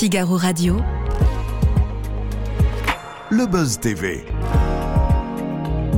Figaro 0.00 0.38
Radio. 0.38 0.78
Le 3.28 3.44
Buzz 3.44 3.78
TV. 3.80 4.24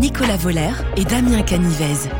Nicolas 0.00 0.36
Voller 0.38 0.72
et 0.96 1.04
Damien 1.04 1.40
Canivez. 1.42 2.10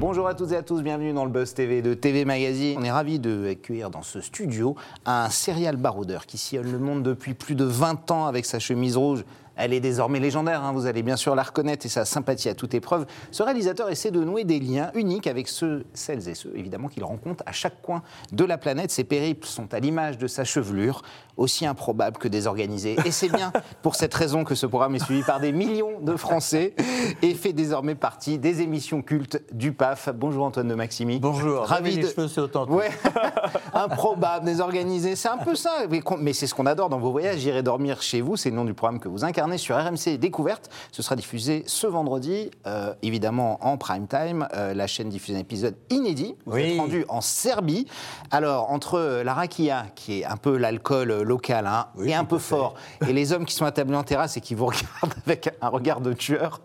Bonjour 0.00 0.26
à 0.26 0.34
toutes 0.34 0.50
et 0.50 0.56
à 0.56 0.64
tous, 0.64 0.82
bienvenue 0.82 1.12
dans 1.12 1.24
le 1.24 1.30
Buzz 1.30 1.54
TV 1.54 1.80
de 1.80 1.94
TV 1.94 2.24
Magazine. 2.24 2.76
On 2.80 2.82
est 2.82 2.90
ravis 2.90 3.20
d'accueillir 3.20 3.90
dans 3.90 4.02
ce 4.02 4.20
studio 4.20 4.74
un 5.06 5.30
serial 5.30 5.76
baroudeur 5.76 6.26
qui 6.26 6.36
sillonne 6.36 6.72
le 6.72 6.80
monde 6.80 7.04
depuis 7.04 7.34
plus 7.34 7.54
de 7.54 7.64
20 7.64 8.10
ans 8.10 8.26
avec 8.26 8.46
sa 8.46 8.58
chemise 8.58 8.96
rouge 8.96 9.24
elle 9.56 9.72
est 9.72 9.80
désormais 9.80 10.20
légendaire, 10.20 10.62
hein, 10.62 10.72
vous 10.72 10.86
allez 10.86 11.02
bien 11.02 11.16
sûr 11.16 11.34
la 11.34 11.42
reconnaître 11.42 11.86
et 11.86 11.88
sa 11.88 12.04
sympathie 12.04 12.48
à 12.48 12.54
toute 12.54 12.74
épreuve. 12.74 13.06
Ce 13.30 13.42
réalisateur 13.42 13.90
essaie 13.90 14.10
de 14.10 14.22
nouer 14.22 14.44
des 14.44 14.60
liens 14.60 14.90
uniques 14.94 15.26
avec 15.26 15.48
ceux, 15.48 15.84
celles 15.94 16.28
et 16.28 16.34
ceux, 16.34 16.52
évidemment, 16.56 16.88
qu'il 16.88 17.04
rencontre 17.04 17.42
à 17.46 17.52
chaque 17.52 17.80
coin 17.82 18.02
de 18.32 18.44
la 18.44 18.58
planète. 18.58 18.90
Ses 18.90 19.04
périples 19.04 19.46
sont 19.46 19.72
à 19.72 19.80
l'image 19.80 20.18
de 20.18 20.26
sa 20.26 20.44
chevelure, 20.44 21.02
aussi 21.36 21.66
improbable 21.66 22.18
que 22.18 22.28
désorganisée. 22.28 22.96
Et 23.04 23.10
c'est 23.10 23.28
bien 23.28 23.52
pour 23.82 23.94
cette 23.94 24.14
raison 24.14 24.44
que 24.44 24.54
ce 24.54 24.66
programme 24.66 24.94
est 24.94 25.04
suivi 25.04 25.22
par 25.22 25.40
des 25.40 25.52
millions 25.52 26.00
de 26.00 26.16
Français 26.16 26.74
et 27.22 27.34
fait 27.34 27.52
désormais 27.52 27.94
partie 27.94 28.38
des 28.38 28.62
émissions 28.62 29.02
cultes 29.02 29.42
du 29.52 29.72
PAF. 29.72 30.08
Bonjour 30.14 30.44
Antoine 30.44 30.68
de 30.68 30.74
Maximi. 30.74 31.18
Bonjour. 31.18 31.62
Ravi 31.62 31.98
de... 31.98 32.06
cheveux, 32.06 32.28
c'est 32.28 32.40
autant. 32.40 32.66
Ouais. 32.66 32.90
improbable, 33.74 34.46
désorganisé, 34.46 35.16
c'est 35.16 35.28
un 35.28 35.38
peu 35.38 35.54
ça. 35.54 35.86
Mais 36.18 36.32
c'est 36.32 36.46
ce 36.46 36.54
qu'on 36.54 36.66
adore 36.66 36.88
dans 36.88 36.98
vos 36.98 37.10
voyages. 37.10 37.38
J'irai 37.38 37.62
dormir 37.62 38.02
chez 38.02 38.20
vous, 38.20 38.36
c'est 38.36 38.50
le 38.50 38.56
nom 38.56 38.64
du 38.64 38.74
programme 38.74 39.00
que 39.00 39.08
vous 39.08 39.24
incarnez 39.24 39.58
sur 39.58 39.76
RMC 39.76 40.18
Découverte. 40.18 40.70
Ce 40.92 41.02
sera 41.02 41.16
diffusé 41.16 41.64
ce 41.66 41.86
vendredi, 41.86 42.50
euh, 42.66 42.94
évidemment 43.02 43.58
en 43.64 43.76
prime 43.76 44.06
time. 44.06 44.48
Euh, 44.54 44.74
la 44.74 44.86
chaîne 44.86 45.08
diffuse 45.08 45.34
un 45.34 45.40
épisode 45.40 45.74
inédit. 45.90 46.36
Vous 46.46 46.56
êtes 46.58 46.78
rendu 46.78 47.04
en 47.08 47.20
Serbie. 47.20 47.86
Alors, 48.30 48.70
entre 48.70 49.22
la 49.24 49.34
rakia, 49.34 49.86
qui 49.94 50.20
est 50.20 50.24
un 50.24 50.36
peu 50.36 50.56
l'alcool 50.56 51.23
local, 51.24 51.66
hein, 51.66 51.88
et 52.04 52.14
un 52.14 52.24
peu 52.24 52.38
fort, 52.38 52.74
et 53.06 53.12
les 53.12 53.32
hommes 53.32 53.44
qui 53.44 53.54
sont 53.54 53.64
attablés 53.64 53.96
en 53.96 54.04
terrasse 54.04 54.36
et 54.36 54.40
qui 54.40 54.54
vous 54.54 54.66
regardent 54.66 55.14
avec 55.26 55.50
un 55.60 55.68
regard 55.68 56.00
de 56.00 56.12
tueur, 56.12 56.60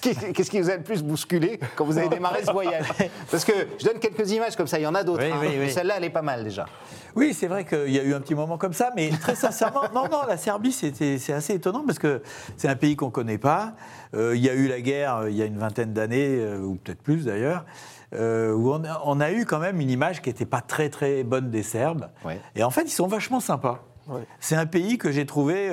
qu'est-ce 0.00 0.50
qui, 0.50 0.60
vous 0.60 0.70
a 0.70 0.76
le 0.76 0.82
plus 0.82 1.02
bousculé 1.02 1.60
quand 1.76 1.84
vous 1.84 1.98
avez 1.98 2.08
démarré 2.08 2.44
ce 2.44 2.52
voyage? 2.52 2.86
Parce 3.30 3.44
que 3.44 3.52
je 3.78 3.84
donne 3.84 3.98
quelques 3.98 4.30
images 4.30 4.56
comme 4.56 4.66
ça, 4.66 4.78
il 4.78 4.82
y 4.82 4.86
en 4.86 4.94
a 4.94 5.04
d'autres. 5.04 5.24
Hein. 5.24 5.68
Celle-là, 5.68 5.94
elle 5.98 6.04
est 6.04 6.10
pas 6.10 6.22
mal 6.22 6.44
déjà. 6.44 6.66
Oui, 7.16 7.32
c'est 7.32 7.46
vrai 7.46 7.64
qu'il 7.64 7.90
y 7.90 7.98
a 7.98 8.02
eu 8.02 8.12
un 8.12 8.20
petit 8.20 8.34
moment 8.34 8.58
comme 8.58 8.72
ça, 8.72 8.90
mais 8.96 9.10
très 9.10 9.36
sincèrement, 9.36 9.82
non, 9.94 10.08
non, 10.10 10.22
la 10.26 10.36
Serbie, 10.36 10.72
c'est 10.72 11.32
assez 11.32 11.54
étonnant 11.54 11.84
parce 11.86 11.98
que 11.98 12.22
c'est 12.56 12.68
un 12.68 12.74
pays 12.74 12.96
qu'on 12.96 13.06
ne 13.06 13.10
connaît 13.12 13.38
pas. 13.38 13.74
Euh, 14.14 14.34
il 14.36 14.42
y 14.42 14.48
a 14.48 14.54
eu 14.54 14.68
la 14.68 14.80
guerre 14.80 15.16
euh, 15.16 15.30
il 15.30 15.36
y 15.36 15.42
a 15.42 15.44
une 15.44 15.58
vingtaine 15.58 15.92
d'années, 15.92 16.38
euh, 16.40 16.58
ou 16.58 16.74
peut-être 16.76 17.02
plus 17.02 17.24
d'ailleurs. 17.24 17.64
où 18.12 18.72
on 19.04 19.20
a, 19.20 19.32
eu 19.32 19.44
quand 19.44 19.58
même 19.58 19.80
une 19.80 19.90
image 19.90 20.22
qui 20.22 20.28
n'était 20.28 20.46
pas 20.46 20.60
très 20.60 20.88
très 20.88 21.24
bonne 21.24 21.50
des 21.50 21.62
Serbes. 21.62 22.08
Et 22.56 22.62
en 22.62 22.70
fait, 22.70 22.82
ils 22.82 22.90
sont 22.90 23.06
vachement 23.06 23.40
sympas. 23.40 23.82
C'est 24.40 24.56
un 24.56 24.66
pays 24.66 24.98
que 24.98 25.10
j'ai 25.10 25.26
trouvé 25.26 25.70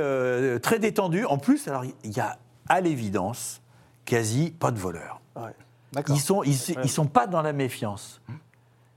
très 0.61 0.79
détendu. 0.79 1.25
En 1.25 1.37
plus, 1.37 1.67
alors 1.67 1.83
il 1.85 2.11
y 2.11 2.19
a 2.19 2.37
à 2.69 2.81
l'évidence 2.81 3.61
quasi 4.05 4.51
pas 4.51 4.71
de 4.71 4.79
voleurs. 4.79 5.21
Ils 6.07 6.19
sont 6.19 6.43
ils, 6.43 6.57
ils, 6.83 6.89
sont 6.89 7.07
pas 7.07 7.27
dans 7.27 7.41
la 7.41 7.53
méfiance. 7.53 8.21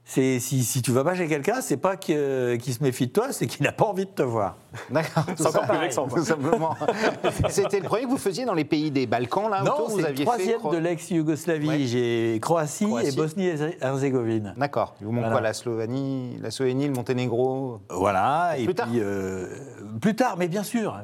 Si, 0.07 0.39
si 0.41 0.83
tu 0.83 0.93
vas 0.93 1.03
pas 1.03 1.15
chez 1.15 1.27
quelqu'un, 1.27 1.63
c'est 1.63 1.79
pas 1.79 1.97
qu'il 1.97 2.15
se 2.15 2.83
méfie 2.83 3.07
de 3.07 3.13
toi, 3.13 3.29
c'est 3.33 3.47
qu'il 3.47 3.65
n'a 3.65 3.73
pas 3.73 3.87
envie 3.87 4.05
de 4.05 4.11
te 4.11 4.23
voir. 4.23 4.57
D'accord. 4.91 5.25
C'est 5.35 5.47
encore 5.47 5.67
plus 5.67 5.79
vexant. 5.79 6.07
Tout 6.07 6.25
simplement. 6.25 6.77
C'était 7.49 7.81
le 7.81 7.85
premier 7.85 8.03
que 8.03 8.09
vous 8.09 8.19
faisiez 8.19 8.45
dans 8.45 8.55
les 8.55 8.67
pays 8.67 8.91
des 8.91 9.07
Balkans, 9.07 9.49
là 9.49 9.63
Non, 9.63 9.87
c'est 9.89 10.11
le 10.11 10.25
troisième 10.25 10.61
de 10.71 10.77
l'ex-Yougoslavie. 10.77 11.89
J'ai 11.89 12.39
Croatie, 12.41 12.87
et 13.03 13.13
Bosnie-Herzégovine. 13.13 14.55
D'accord. 14.59 14.95
Il 15.01 15.07
vous 15.07 15.13
manque 15.13 15.31
quoi 15.31 15.41
La 15.41 15.55
Slovénie, 15.55 16.39
la 16.41 16.51
Slovénie, 16.51 16.89
le 16.89 16.95
Monténégro? 16.95 17.81
Voilà. 17.89 18.59
Et 18.59 18.65
plus 18.65 18.75
tard. 18.75 18.89
Euh, 18.95 19.49
plus 20.01 20.15
tard, 20.15 20.37
mais 20.39 20.49
bien 20.49 20.65
sûr. 20.65 21.01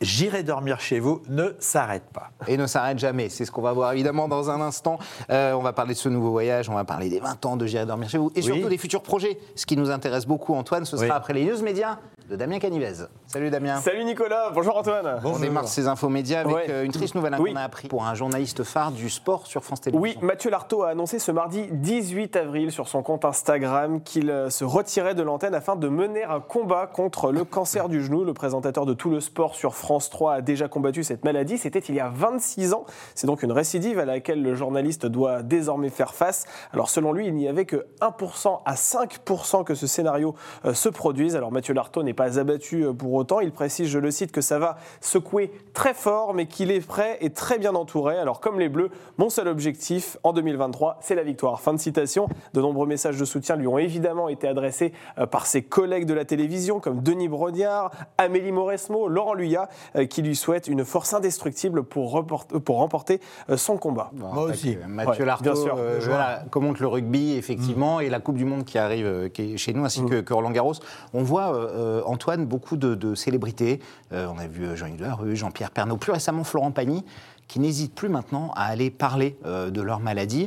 J'irai 0.00 0.42
dormir 0.42 0.80
chez 0.80 1.00
vous, 1.00 1.22
ne 1.28 1.54
s'arrête 1.58 2.08
pas. 2.12 2.30
Et 2.46 2.56
ne 2.56 2.66
s'arrête 2.66 2.98
jamais. 2.98 3.28
C'est 3.28 3.44
ce 3.44 3.50
qu'on 3.50 3.62
va 3.62 3.72
voir 3.72 3.92
évidemment 3.92 4.26
dans 4.26 4.50
un 4.50 4.60
instant. 4.60 4.98
Euh, 5.30 5.52
on 5.52 5.62
va 5.62 5.72
parler 5.72 5.92
de 5.92 5.98
ce 5.98 6.08
nouveau 6.08 6.30
voyage, 6.30 6.70
on 6.70 6.74
va 6.74 6.84
parler 6.84 7.10
des 7.10 7.20
20 7.20 7.44
ans 7.44 7.56
de 7.56 7.66
J'irai 7.74 7.86
dormir 7.86 8.08
chez 8.08 8.18
vous. 8.18 8.30
Et 8.36 8.42
surtout 8.42 8.68
des 8.68 8.78
futurs 8.78 9.02
projets. 9.02 9.36
Ce 9.56 9.66
qui 9.66 9.76
nous 9.76 9.90
intéresse 9.90 10.26
beaucoup, 10.26 10.54
Antoine, 10.54 10.84
ce 10.84 10.96
sera 10.96 11.16
après 11.16 11.32
les 11.32 11.44
news 11.44 11.60
médias 11.60 11.98
de 12.30 12.36
Damien 12.36 12.58
Canivez. 12.58 13.06
Salut 13.26 13.50
Damien. 13.50 13.80
Salut 13.80 14.04
Nicolas, 14.04 14.50
bonjour 14.54 14.78
Antoine. 14.78 15.20
On 15.24 15.38
démarre 15.38 15.68
ces 15.68 15.88
infos 15.88 16.08
médias 16.08 16.40
avec 16.40 16.70
euh, 16.70 16.84
une 16.84 16.92
triste 16.92 17.14
nouvelle 17.14 17.36
qu'on 17.36 17.56
a 17.56 17.62
appris 17.62 17.88
pour 17.88 18.06
un 18.06 18.14
journaliste 18.14 18.62
phare 18.62 18.92
du 18.92 19.10
sport 19.10 19.46
sur 19.46 19.62
France 19.62 19.82
Télévisions. 19.82 20.20
Oui, 20.20 20.26
Mathieu 20.26 20.50
Lartaud 20.50 20.84
a 20.84 20.90
annoncé 20.90 21.18
ce 21.18 21.32
mardi 21.32 21.66
18 21.70 22.36
avril 22.36 22.72
sur 22.72 22.88
son 22.88 23.02
compte 23.02 23.26
Instagram 23.26 24.00
qu'il 24.02 24.30
euh, 24.30 24.48
se 24.48 24.64
retirait 24.64 25.14
de 25.14 25.22
l'antenne 25.22 25.54
afin 25.54 25.76
de 25.76 25.88
mener 25.88 26.24
un 26.24 26.40
combat 26.40 26.86
contre 26.86 27.30
le 27.30 27.44
cancer 27.44 27.90
du 27.90 28.02
genou. 28.02 28.24
Le 28.24 28.32
présentateur 28.32 28.86
de 28.86 28.94
tout 28.94 29.10
le 29.10 29.20
sport 29.20 29.54
sur 29.54 29.74
France 29.74 30.08
3 30.08 30.34
a 30.34 30.40
déjà 30.40 30.66
combattu 30.66 31.04
cette 31.04 31.24
maladie. 31.24 31.58
C'était 31.58 31.80
il 31.80 31.94
y 31.94 32.00
a 32.00 32.08
26 32.08 32.72
ans. 32.72 32.86
C'est 33.14 33.26
donc 33.26 33.42
une 33.42 33.52
récidive 33.52 33.98
à 33.98 34.06
laquelle 34.06 34.42
le 34.42 34.54
journaliste 34.54 35.04
doit 35.04 35.42
désormais 35.42 35.90
faire 35.90 36.14
face. 36.14 36.46
Alors 36.72 36.88
selon 36.88 37.12
lui, 37.12 37.26
il 37.26 37.34
n'y 37.34 37.48
avait 37.48 37.63
que 37.64 37.86
1% 38.00 38.60
à 38.64 38.74
5% 38.74 39.64
que 39.64 39.74
ce 39.74 39.86
scénario 39.86 40.34
euh, 40.64 40.74
se 40.74 40.88
produise. 40.88 41.36
Alors 41.36 41.52
Mathieu 41.52 41.74
Lartaud 41.74 42.02
n'est 42.02 42.14
pas 42.14 42.38
abattu 42.38 42.84
euh, 42.84 42.92
pour 42.92 43.12
autant. 43.14 43.40
Il 43.40 43.52
précise, 43.52 43.88
je 43.88 43.98
le 43.98 44.10
cite, 44.10 44.32
que 44.32 44.40
ça 44.40 44.58
va 44.58 44.76
secouer 45.00 45.52
très 45.72 45.94
fort, 45.94 46.34
mais 46.34 46.46
qu'il 46.46 46.70
est 46.70 46.86
prêt 46.86 47.18
et 47.20 47.30
très 47.30 47.58
bien 47.58 47.74
entouré. 47.74 48.18
Alors 48.18 48.40
comme 48.40 48.58
les 48.58 48.68
Bleus, 48.68 48.90
mon 49.18 49.30
seul 49.30 49.48
objectif 49.48 50.16
en 50.22 50.32
2023, 50.32 50.98
c'est 51.00 51.14
la 51.14 51.22
victoire. 51.22 51.60
Fin 51.60 51.72
de 51.72 51.78
citation. 51.78 52.28
De 52.52 52.60
nombreux 52.60 52.86
messages 52.86 53.16
de 53.16 53.24
soutien 53.24 53.56
lui 53.56 53.66
ont 53.66 53.78
évidemment 53.78 54.28
été 54.28 54.48
adressés 54.48 54.92
euh, 55.18 55.26
par 55.26 55.46
ses 55.46 55.62
collègues 55.62 56.06
de 56.06 56.14
la 56.14 56.24
télévision, 56.24 56.80
comme 56.80 57.02
Denis 57.02 57.28
Brognard, 57.28 57.90
Amélie 58.18 58.52
Mauresmo, 58.52 59.08
Laurent 59.08 59.34
Luyat, 59.34 59.68
qui 60.10 60.22
lui 60.22 60.36
souhaitent 60.36 60.68
une 60.68 60.84
force 60.84 61.14
indestructible 61.14 61.82
pour, 61.82 62.24
pour 62.26 62.76
remporter 62.76 63.20
son 63.56 63.76
combat. 63.76 64.10
Moi 64.12 64.44
aussi. 64.44 64.76
Mathieu 64.88 65.24
Lartaud, 65.24 65.44
bien 65.44 65.54
sûr. 65.54 65.78
commente 66.50 66.80
le 66.80 66.86
rugby, 66.86 67.36
effectivement, 67.36 67.53
et 68.00 68.10
la 68.10 68.20
Coupe 68.20 68.36
du 68.36 68.44
Monde 68.44 68.64
qui 68.64 68.78
arrive 68.78 69.30
qui 69.32 69.54
est 69.54 69.56
chez 69.56 69.72
nous, 69.72 69.84
ainsi 69.84 70.02
mm. 70.02 70.22
que, 70.22 70.32
Roland 70.32 70.50
Garros. 70.50 70.74
On 71.12 71.22
voit, 71.22 72.04
Antoine, 72.06 72.46
beaucoup 72.46 72.76
de, 72.76 73.14
célébrités. 73.14 73.80
Euh, 74.12 74.26
on 74.34 74.38
a 74.38 74.46
vu 74.46 74.64
euh, 74.64 74.76
Jean-Yves 74.76 75.02
Larue, 75.02 75.36
Jean-Pierre 75.36 75.70
Pernaud, 75.70 75.96
plus 75.96 76.12
récemment 76.12 76.44
Florent 76.44 76.70
Pagny 76.70 77.04
qui 77.46 77.60
n'hésitent 77.60 77.94
plus 77.94 78.08
maintenant 78.08 78.52
à 78.56 78.64
aller 78.64 78.90
parler 78.90 79.36
euh, 79.44 79.68
de 79.68 79.82
leur 79.82 80.00
maladie, 80.00 80.46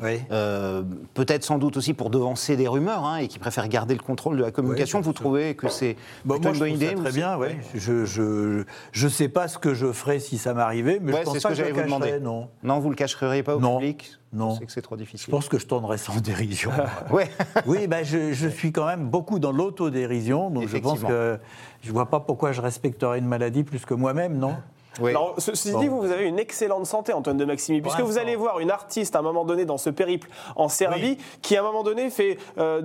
peut-être 1.14 1.44
sans 1.44 1.60
doute 1.60 1.78
aussi 1.78 1.94
pour 1.94 2.10
devancer 2.10 2.56
des 2.56 2.68
rumeurs, 2.68 3.06
hein, 3.06 3.18
et 3.18 3.28
qui 3.28 3.38
préfèrent 3.38 3.68
garder 3.68 3.94
le 3.94 4.02
contrôle 4.02 4.36
de 4.36 4.42
la 4.42 4.50
communication. 4.50 5.00
vous 5.00 5.14
trouvez 5.14 5.54
que 5.54 5.70
c'est 5.70 5.96
bah, 6.26 6.38
une 6.38 6.58
bonne 6.58 6.74
idée 6.74 6.96
Très 6.96 7.12
bien, 7.12 7.38
oui. 7.38 7.50
Je 7.76 8.64
ne 9.04 9.10
sais 9.10 9.30
pas 9.30 9.48
ce 9.48 9.60
que 9.60 9.76
je 9.76 9.92
ferais 9.92 10.18
si 10.18 10.40
ça 10.40 10.56
m'arrivait, 10.56 10.98
mais 11.00 11.12
je 11.12 11.22
pense 11.22 11.40
pas 11.40 11.50
que, 11.50 11.56
je 11.56 11.64
vous 11.66 11.82
demander. 11.84 12.20
Non. 12.20 12.50
non, 12.64 12.80
vous 12.80 12.90
le 12.90 12.96
cacheriez 12.96 13.44
pas 13.44 13.56
au 13.56 13.60
public 13.60 14.18
non. 14.34 14.56
C'est 14.56 14.66
que 14.66 14.72
c'est 14.72 14.82
trop 14.82 14.98
difficile. 14.98 15.26
Je 15.26 15.32
pense 15.32 15.48
que 15.48 15.58
je 15.58 15.66
tournerais 15.66 15.98
sans 15.98 16.20
dérision. 16.20 16.72
ouais. 17.12 17.30
oui, 17.66 17.88
bah, 17.88 18.04
je, 18.04 18.34
je, 18.34 18.48
suis 18.48 18.72
quand 18.72 18.86
même 18.86 19.10
beaucoup 19.10 19.40
dans 19.40 19.52
l'autodérision, 19.52 20.50
donc 20.50 20.68
je 20.68 20.78
pense 20.78 21.02
que 21.02 21.40
je 21.82 21.88
ne 21.88 21.94
vois 21.94 22.08
pas 22.08 22.20
pourquoi 22.20 22.52
je 22.52 22.62
respecterais 22.62 23.20
une 23.20 23.28
maladie 23.28 23.64
plus 23.64 23.86
que 23.86 23.94
moi-même, 23.94 24.38
non? 24.38 24.56
Alors, 25.04 25.36
ceci 25.38 25.76
dit, 25.76 25.88
vous, 25.88 26.12
avez 26.12 26.26
une 26.26 26.40
excellente 26.40 26.86
santé, 26.86 27.14
Antoine 27.14 27.38
de 27.38 27.46
Maximi, 27.46 27.82
puisque 27.82 28.02
vous 28.02 28.18
allez 28.18 28.36
voir 28.36 28.60
une 28.60 28.72
artiste 28.72 29.16
à 29.16 29.20
un 29.20 29.22
moment 29.22 29.46
donné 29.46 29.66
dans 29.66 29.78
ce 29.78 29.90
périple 29.90 30.30
en 30.56 30.70
Serbie, 30.70 31.18
qui 31.42 31.56
à 31.56 31.62
un 31.62 31.64
moment 31.64 31.84
donné 31.84 32.10
fait 32.10 32.38
euh, 32.58 32.82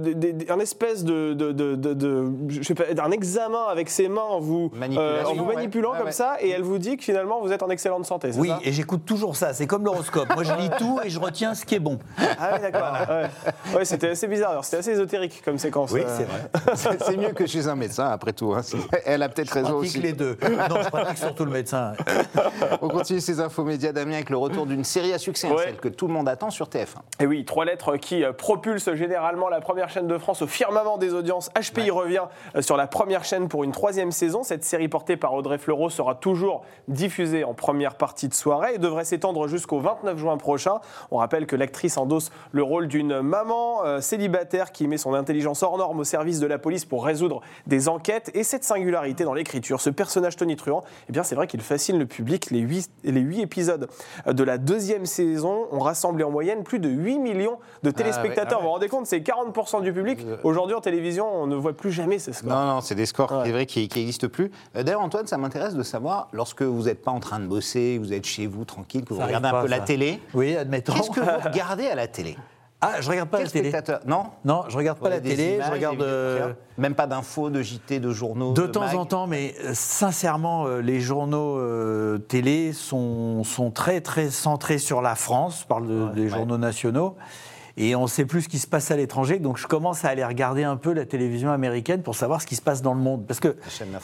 un 0.48 0.58
espèce 0.58 1.04
de, 1.04 1.36
je 2.48 2.62
sais 2.62 2.74
pas, 2.74 2.84
un 3.02 3.10
examen 3.10 3.64
avec 3.68 3.90
ses 3.90 4.08
mains 4.08 4.22
en 4.22 4.40
vous, 4.40 4.70
euh, 4.80 5.24
en 5.24 5.34
vous 5.34 5.44
manipulant 5.44 5.92
comme 5.98 6.12
ça, 6.12 6.36
et 6.40 6.50
elle 6.50 6.62
vous 6.62 6.78
dit 6.78 6.96
que 6.96 7.04
finalement 7.04 7.40
vous 7.40 7.52
êtes 7.52 7.62
en 7.62 7.70
excellente 7.70 8.06
santé. 8.06 8.30
Oui, 8.36 8.50
et 8.62 8.72
j'écoute 8.72 9.04
toujours 9.04 9.36
ça. 9.36 9.52
C'est 9.52 9.66
comme 9.66 9.84
l'horoscope. 9.84 10.28
Moi, 10.34 10.44
je 10.44 10.52
lis 10.54 10.70
tout 10.78 11.00
et 11.04 11.10
je 11.10 11.18
retiens 11.18 11.54
ce 11.54 11.64
qui 11.64 11.74
est 11.74 11.80
bon. 11.80 11.98
Ah 12.38 12.52
oui, 12.54 12.60
d'accord. 12.60 12.96
Ouais. 13.74 13.84
c'était 13.84 14.10
assez 14.10 14.26
bizarre. 14.26 14.64
C'était 14.64 14.78
assez 14.78 14.92
ésotérique 14.92 15.42
comme 15.44 15.58
séquence. 15.58 15.92
Oui, 15.92 16.02
c'est 16.06 16.24
vrai. 16.24 16.96
c'est 17.06 17.16
mieux 17.16 17.32
que 17.32 17.46
chez 17.46 17.68
un 17.68 17.76
médecin, 17.76 18.08
après 18.08 18.32
tout. 18.32 18.52
Hein. 18.54 18.62
Elle 19.04 19.22
a 19.22 19.28
peut-être 19.28 19.50
raison 19.50 19.76
aussi. 19.76 20.00
les 20.00 20.12
deux. 20.12 20.36
Non, 20.42 20.82
je 20.82 20.88
pratique 20.88 21.18
surtout 21.18 21.44
le 21.44 21.50
médecin. 21.50 21.94
On 22.82 22.88
continue 22.88 23.20
ces 23.20 23.40
infos 23.40 23.64
médias, 23.64 23.92
Damien, 23.92 24.14
avec 24.14 24.30
le 24.30 24.36
retour 24.36 24.66
d'une 24.66 24.84
série 24.84 25.12
à 25.12 25.18
succès, 25.18 25.48
hein, 25.48 25.56
celle 25.58 25.76
que 25.76 25.88
tout 25.88 26.06
le 26.06 26.12
monde 26.12 26.28
attend 26.28 26.50
sur 26.50 26.68
TF1. 26.68 26.98
Et 27.20 27.26
oui, 27.26 27.44
trois 27.44 27.64
lettres 27.64 27.96
qui 27.96 28.24
euh, 28.24 28.32
propulsent 28.32 28.92
généralement 28.94 29.48
la 29.48 29.60
première 29.60 29.88
chaîne 29.88 30.06
de 30.06 30.18
France 30.18 30.42
au 30.42 30.46
firmament 30.46 30.98
des 30.98 31.14
audiences. 31.14 31.50
HPI 31.50 31.90
revient 31.90 32.24
euh, 32.56 32.62
sur 32.62 32.76
la 32.76 32.86
première 32.86 33.24
chaîne 33.24 33.48
pour 33.48 33.64
une 33.64 33.72
troisième 33.72 34.12
saison. 34.12 34.42
Cette 34.42 34.64
série 34.64 34.88
portée 34.88 35.16
par 35.16 35.34
Audrey 35.34 35.58
Fleurot 35.58 35.90
sera 35.90 36.14
toujours 36.14 36.62
diffusée 36.88 37.44
en 37.44 37.54
première 37.54 37.96
partie 37.96 38.28
de 38.28 38.34
soirée 38.34 38.74
et 38.74 38.78
devrait 38.78 39.04
s'étendre 39.04 39.48
jusqu'au 39.48 39.78
29 39.78 40.18
juin 40.18 40.36
prochain. 40.36 40.80
On 41.10 41.18
rappelle 41.18 41.46
que 41.46 41.56
l'actrice 41.56 41.96
endosse 41.96 42.30
le 42.52 42.62
rôle 42.62 42.88
d'une 42.88 43.20
maman 43.20 43.84
euh, 43.84 44.00
célibataire 44.00 44.72
qui 44.72 44.88
met 44.88 44.98
son 44.98 45.14
intelligence 45.14 45.62
hors 45.62 45.78
norme 45.78 46.00
au 46.00 46.04
service 46.04 46.40
de 46.40 46.46
la 46.46 46.58
police 46.58 46.84
pour 46.84 47.04
résoudre 47.04 47.40
des 47.66 47.88
enquêtes. 47.88 48.30
Et 48.34 48.44
cette 48.44 48.64
singularité 48.64 49.24
dans 49.24 49.34
l'écriture, 49.34 49.80
ce 49.80 49.90
personnage 49.90 50.36
tonitruant, 50.36 50.82
eh 51.08 51.12
bien 51.12 51.22
c'est 51.22 51.34
vrai 51.34 51.46
qu'il 51.46 51.60
fascine 51.60 51.91
le 51.98 52.06
public. 52.06 52.50
Les 52.50 52.60
huit, 52.60 52.90
les 53.04 53.20
huit 53.20 53.40
épisodes 53.40 53.88
de 54.26 54.44
la 54.44 54.58
deuxième 54.58 55.06
saison 55.06 55.66
ont 55.70 55.78
rassemblé 55.80 56.24
en 56.24 56.30
moyenne 56.30 56.62
plus 56.64 56.78
de 56.78 56.88
8 56.88 57.18
millions 57.18 57.58
de 57.82 57.90
téléspectateurs. 57.90 58.46
ah 58.52 58.54
ouais. 58.56 58.60
Vous 58.62 58.66
vous 58.68 58.72
rendez 58.72 58.88
compte, 58.88 59.06
c'est 59.06 59.20
40% 59.20 59.82
du 59.82 59.92
public. 59.92 60.20
Aujourd'hui, 60.44 60.74
en 60.74 60.80
télévision, 60.80 61.26
on 61.32 61.46
ne 61.46 61.56
voit 61.56 61.72
plus 61.72 61.92
jamais 61.92 62.18
ces 62.18 62.32
scores. 62.32 62.50
Non, 62.52 62.66
non, 62.66 62.80
c'est 62.80 62.94
des 62.94 63.06
scores, 63.06 63.32
Ouais. 63.32 63.42
c'est 63.46 63.52
vrai, 63.52 63.66
qui 63.66 63.80
n'existent 63.80 64.28
plus. 64.28 64.50
Euh, 64.76 64.82
D'ailleurs, 64.82 65.00
Antoine, 65.02 65.26
ça 65.26 65.38
m'intéresse 65.38 65.74
de 65.74 65.82
savoir, 65.82 66.28
lorsque 66.32 66.62
vous 66.62 66.82
n'êtes 66.84 67.02
pas 67.02 67.10
en 67.10 67.20
train 67.20 67.40
de 67.40 67.46
bosser, 67.46 67.98
vous 67.98 68.12
êtes 68.12 68.26
chez 68.26 68.46
vous, 68.46 68.64
tranquille, 68.64 69.04
que 69.04 69.14
vous 69.14 69.20
Ça 69.20 69.26
regardez 69.26 69.48
un 69.48 69.62
peu 69.62 69.68
la 69.68 69.80
télé, 69.80 70.20
Oui, 70.34 70.56
admettons. 70.56 70.92
qu'est-ce 70.94 71.10
que 71.10 71.20
vous 71.20 71.26
regardez 71.48 71.86
à 71.86 71.94
la 71.94 72.06
télé? 72.08 72.36
Ah, 72.84 73.00
je 73.00 73.08
regarde 73.08 73.28
pas 73.28 73.38
Quel 73.38 73.46
la 73.72 73.80
télé. 73.82 74.00
Non? 74.06 74.24
Non, 74.44 74.64
je 74.68 74.76
regarde 74.76 74.98
pas 74.98 75.08
la 75.08 75.20
télé, 75.20 75.54
images, 75.54 75.66
je 75.68 75.72
regarde 75.72 76.02
euh, 76.02 76.52
Même 76.78 76.96
pas 76.96 77.06
d'infos, 77.06 77.48
de 77.48 77.62
JT, 77.62 78.00
de 78.00 78.10
journaux 78.10 78.52
de 78.54 78.66
temps 78.66 78.80
mag 78.80 78.96
en 78.96 79.06
temps, 79.06 79.26
mais 79.28 79.54
euh, 79.64 79.70
sincèrement, 79.72 80.66
euh, 80.66 80.80
les 80.80 81.00
journaux 81.00 81.60
télé 82.28 82.72
sont, 82.72 83.44
sont 83.44 83.70
très 83.70 84.00
très 84.00 84.30
centrés 84.30 84.78
sur 84.78 85.00
la 85.00 85.14
France. 85.14 85.60
Je 85.62 85.66
parle 85.66 85.86
de- 85.86 86.08
des 86.14 86.22
ouais. 86.24 86.28
journaux 86.28 86.58
nationaux. 86.58 87.16
Et 87.76 87.94
on 87.96 88.02
ne 88.02 88.06
sait 88.06 88.26
plus 88.26 88.42
ce 88.42 88.48
qui 88.48 88.58
se 88.58 88.66
passe 88.66 88.90
à 88.90 88.96
l'étranger, 88.96 89.38
donc 89.38 89.56
je 89.56 89.66
commence 89.66 90.04
à 90.04 90.08
aller 90.10 90.24
regarder 90.24 90.62
un 90.62 90.76
peu 90.76 90.92
la 90.92 91.06
télévision 91.06 91.50
américaine 91.52 92.02
pour 92.02 92.14
savoir 92.16 92.42
ce 92.42 92.46
qui 92.46 92.54
se 92.56 92.60
passe 92.60 92.82
dans 92.82 92.92
le 92.92 93.00
monde. 93.00 93.24
Parce 93.26 93.40
que, 93.40 93.56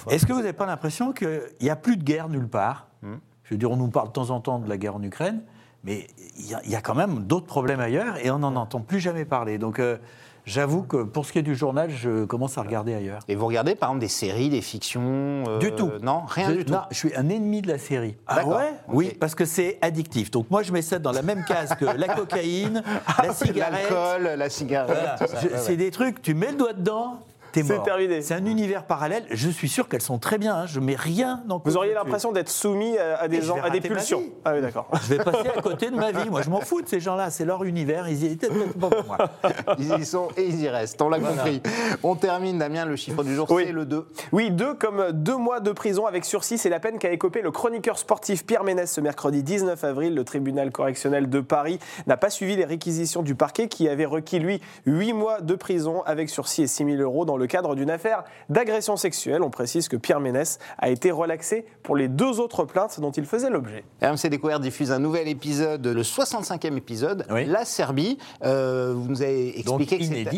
est-ce 0.09 0.25
que 0.25 0.33
vous 0.33 0.39
n'avez 0.39 0.55
pas 0.55 0.65
l'impression 0.65 1.13
qu'il 1.13 1.43
n'y 1.61 1.69
a 1.69 1.77
plus 1.77 1.99
de 1.99 2.03
guerre 2.03 2.31
nulle 2.31 2.49
part? 2.49 2.87
Hmm? 3.03 3.17
Je 3.45 3.53
veux 3.55 3.59
dire, 3.59 3.71
on 3.71 3.77
nous 3.77 3.89
parle 3.89 4.09
de 4.09 4.13
temps 4.13 4.31
en 4.31 4.41
temps 4.41 4.59
de 4.59 4.69
la 4.69 4.79
guerre 4.79 4.97
en 4.97 5.03
Ukraine, 5.03 5.43
mais 5.85 6.07
il 6.39 6.47
y, 6.51 6.55
a- 6.55 6.61
il 6.65 6.71
y 6.71 6.77
a 6.77 6.81
quand 6.81 6.95
même 6.95 7.21
d'autres 7.21 7.47
problèmes 7.47 7.81
ailleurs 7.81 8.17
et 8.25 8.31
on 8.31 8.39
n'en 8.41 8.55
entend 8.57 8.81
plus 8.81 9.01
jamais 9.01 9.25
parler. 9.25 9.59
Donc 9.59 9.79
euh, 9.79 9.97
j'avoue 10.45 10.83
que 10.83 11.03
pour 11.03 11.25
ce 11.27 11.33
qui 11.33 11.39
est 11.39 11.43
du 11.43 11.55
journal, 11.55 11.91
je 11.91 12.25
commence 12.25 12.59
à 12.59 12.63
regarder 12.63 12.95
ailleurs. 12.95 13.21
Et 13.29 13.35
vous 13.37 13.47
regardez 13.47 13.75
par 13.75 13.91
exemple 13.91 14.01
des 14.01 14.09
séries, 14.09 14.49
des 14.51 14.61
fictions 14.61 15.45
euh, 15.49 15.59
Du 15.59 15.73
tout. 15.73 15.91
Non, 16.03 16.23
rien 16.27 16.51
Je- 16.51 16.55
du 16.57 16.65
tout. 16.65 16.73
Non, 16.73 16.81
je 16.91 16.97
suis 16.97 17.15
un 17.17 17.29
ennemi 17.29 17.63
de 17.63 17.69
la 17.69 17.79
série. 17.79 18.17
D'accord. 18.29 18.57
ouais? 18.59 18.73
Oui, 18.89 19.17
parce 19.21 19.35
que 19.35 19.45
c'est 19.45 19.79
addictif. 19.83 20.31
Donc 20.31 20.51
moi, 20.51 20.63
je 20.63 20.73
mets 20.73 20.83
ça 20.83 20.99
dans 20.99 21.13
la 21.13 21.23
même 21.23 21.45
case 21.45 21.75
que 21.79 21.85
la 21.85 22.09
cocaïne, 22.15 22.83
la 23.23 23.33
cigarette. 23.33 23.91
L'alcool, 23.91 24.39
la 24.39 24.51
cigarette. 24.51 24.97
Voilà. 24.97 25.17
Ouais, 25.43 25.51
ouais. 25.53 25.59
C'est 25.59 25.77
des 25.77 25.91
trucs, 25.91 26.23
tu 26.23 26.35
mets 26.35 26.51
le 26.53 26.57
doigt 26.57 26.73
dedans, 26.73 27.21
t'es 27.53 27.63
C'est 27.63 27.75
mort. 27.77 27.85
terminé. 27.85 28.23
C'est 28.23 28.35
un 28.35 28.45
univers 28.47 28.85
parallèle. 28.85 29.25
Je 29.31 29.49
suis 29.49 29.69
sûr 29.69 29.89
qu'elles 29.89 30.03
sont 30.03 30.19
très 30.19 30.39
bien. 30.39 30.55
hein. 30.57 30.67
Je 30.67 30.81
mets 30.81 30.95
rien 30.97 31.43
dans 31.47 31.61
Vous 31.65 31.77
auriez 31.77 31.95
l'impression 31.95 32.33
d'être 32.33 32.49
soumis 32.49 32.97
à, 32.99 33.29
des, 33.29 33.43
gens, 33.43 33.57
à 33.63 33.71
des 33.71 33.81
pulsions. 33.81 34.23
Ah 34.45 34.53
oui, 34.55 34.61
d'accord. 34.61 34.89
Je 35.03 35.15
vais 35.15 35.23
passer 35.25 35.49
à 35.57 35.61
côté 35.61 35.91
de 35.91 35.97
ma 35.97 36.13
vie. 36.13 36.29
Moi, 36.31 36.43
je 36.43 36.51
m'en 36.51 36.61
fous 36.61 36.83
de 36.83 36.89
ces 36.89 37.01
gens-là. 37.01 37.31
C'est 37.31 37.45
leur 37.45 37.65
univers. 37.65 38.09
Ils 38.09 38.25
y 38.25 38.27
étaient 38.33 38.49
peut-être 38.49 38.79
pas 38.79 38.91
pour 38.91 39.05
moi. 39.07 39.19
Ils 39.79 40.01
y 40.01 40.05
sont 40.05 40.29
et 40.37 40.45
ils 40.47 40.61
y 40.61 40.69
restent, 40.69 41.01
on 41.03 41.09
l'a 41.09 41.21
compris. 41.21 41.63
On 42.03 42.15
termine, 42.17 42.59
Damien, 42.59 42.85
le 42.85 42.97
chiffre 42.97 43.23
du 43.25 43.35
jour, 43.35 43.51
Oui. 43.51 43.65
c'est 43.67 43.73
le 43.73 43.85
2. 43.85 44.07
Oui, 44.33 44.51
deux 44.51 44.75
comme 44.75 45.13
deux 45.13 45.37
mois 45.37 45.61
de 45.61 45.73
prison 45.73 46.07
avec 46.07 46.25
sursis, 46.25 46.59
c'est 46.59 46.69
la 46.69 46.81
peine 46.81 46.99
qu'a 46.99 47.11
écopé 47.13 47.41
le 47.43 47.51
chroniqueur 47.51 47.99
sportif 47.99 48.45
Pierre 48.47 48.65
Ménès 48.65 48.91
ce 48.93 49.01
mercredi 49.01 49.43
19 49.43 49.83
avril. 49.85 50.15
Le 50.15 50.25
tribunal 50.25 50.71
correctionnel 50.71 51.29
de 51.31 51.41
Paris 51.41 51.79
n'a 52.07 52.17
pas 52.17 52.31
suivi 52.31 52.57
les 52.57 52.65
réquisitions 52.65 53.23
du 53.23 53.35
parquet 53.35 53.69
qui 53.69 53.89
avait 53.89 54.05
requis, 54.07 54.39
lui, 54.39 54.61
huit 54.87 55.13
mois 55.13 55.41
de 55.41 55.55
prison 55.55 56.03
avec 56.05 56.29
sursis 56.29 56.63
et 56.63 56.67
6 56.67 56.85
000 56.85 56.97
euros 57.03 57.25
dans 57.25 57.37
le 57.39 57.47
cadre 57.47 57.75
d'une 57.75 57.91
affaire 57.91 58.25
d'agression 58.49 58.97
sexuelle. 58.97 59.43
On 59.43 59.51
précise 59.51 59.89
que 59.89 59.97
Pierre 59.97 60.21
Ménès 60.21 60.59
a 60.79 60.91
été 60.91 61.11
relaxé 61.11 61.65
pour 61.83 61.97
les 61.97 62.09
deux 62.09 62.41
autres 62.41 62.65
plaintes 62.65 63.01
dont 63.01 63.11
il 63.13 63.25
faisait 63.25 63.51
l'objet. 63.51 63.85
RMC 64.03 64.29
Découverte 64.29 64.63
diffuse 64.63 64.93
un 64.93 64.99
nouvel 64.99 65.29
épisode, 65.29 65.87
le 65.87 66.03
65e 66.03 66.77
épisode, 66.77 67.25
Oui. 67.31 67.45
la 67.47 67.65
Serbie. 67.65 68.19
Euh, 68.45 68.93
vous 68.95 69.09
nous 69.09 69.23
avez 69.23 69.59
expliqué 69.59 69.65
Donc, 69.65 69.79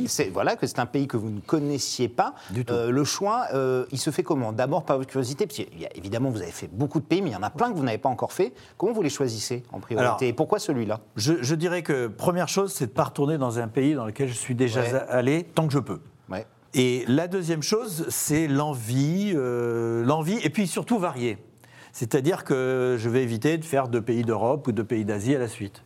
que 0.05 0.09
c'est- 0.09 0.29
voilà, 0.31 0.57
que 0.57 0.67
un 0.79 0.87
pays 0.87 1.09
que 1.09 1.17
vous 1.17 1.31
ne 1.31 1.41
connaissiez 1.41 2.09
pas. 2.09 2.35
Du 2.51 2.65
tout. 2.65 2.73
Euh, 2.73 2.91
le 2.91 3.05
choix, 3.05 3.47
euh, 3.55 3.85
il 3.91 3.99
se 3.99 4.11
fait 4.11 4.23
comment? 4.23 4.53
D'abord 4.53 4.85
par 4.85 4.99
votre 4.99 5.11
curiosité, 5.11 5.47
parce 5.47 5.59
a- 5.85 5.89
évidemment 5.97 6.31
vous 6.31 6.43
avez 6.43 6.53
fait 6.53 6.69
beaucoup 6.73 7.01
de 7.01 7.05
pays, 7.05 7.23
mais 7.23 7.31
il 7.31 7.33
y 7.33 7.37
en 7.37 7.43
a 7.43 7.51
plein 7.51 7.71
que 7.71 7.77
vous 7.77 7.83
n'avez 7.85 7.99
pas 7.99 8.09
encore 8.09 8.33
fait. 8.33 8.53
Comment 8.79 8.93
vous 8.93 9.03
les 9.03 9.11
choisissez 9.11 9.63
en 9.73 9.81
priorité? 9.81 10.07
Alors, 10.07 10.23
Et 10.23 10.33
pourquoi 10.33 10.59
celui-là? 10.59 11.01
Je, 11.17 11.35
je 11.43 11.55
dirais 11.55 11.83
que 11.83 12.07
première 12.07 12.49
chose, 12.49 12.73
c'est 12.73 12.87
de 12.87 12.93
pas 12.93 13.05
retourner 13.05 13.37
dans 13.39 13.59
un 13.59 13.69
pays 13.69 13.95
dans 13.95 14.05
lequel 14.07 14.29
je 14.29 14.35
suis 14.35 14.55
déjà 14.55 14.81
Ouais. 14.83 14.95
allé 15.09 15.45
tant 15.55 15.67
que 15.67 15.73
je 15.73 15.79
peux. 15.79 16.01
Et 16.75 17.05
la 17.09 17.27
deuxième 17.27 17.63
chose, 17.63 18.07
c'est 18.09 18.47
l'envie, 18.47 19.33
euh, 19.35 20.05
l'envie, 20.05 20.39
et 20.45 20.51
puis 20.51 20.67
surtout 20.67 20.99
varier. 20.99 21.39
C'est-à-dire 21.93 22.45
que 22.45 22.97
je 22.99 23.09
vais 23.09 23.23
éviter 23.23 23.59
de 23.59 23.65
faire 23.65 23.89
deux 23.89 24.01
pays 24.03 24.23
d'Europe 24.23 24.69
ou 24.69 24.73
deux 24.73 24.85
pays 24.85 25.05
d'Asie 25.05 25.35
à 25.35 25.41
la 25.41 25.49
suite. 25.49 25.83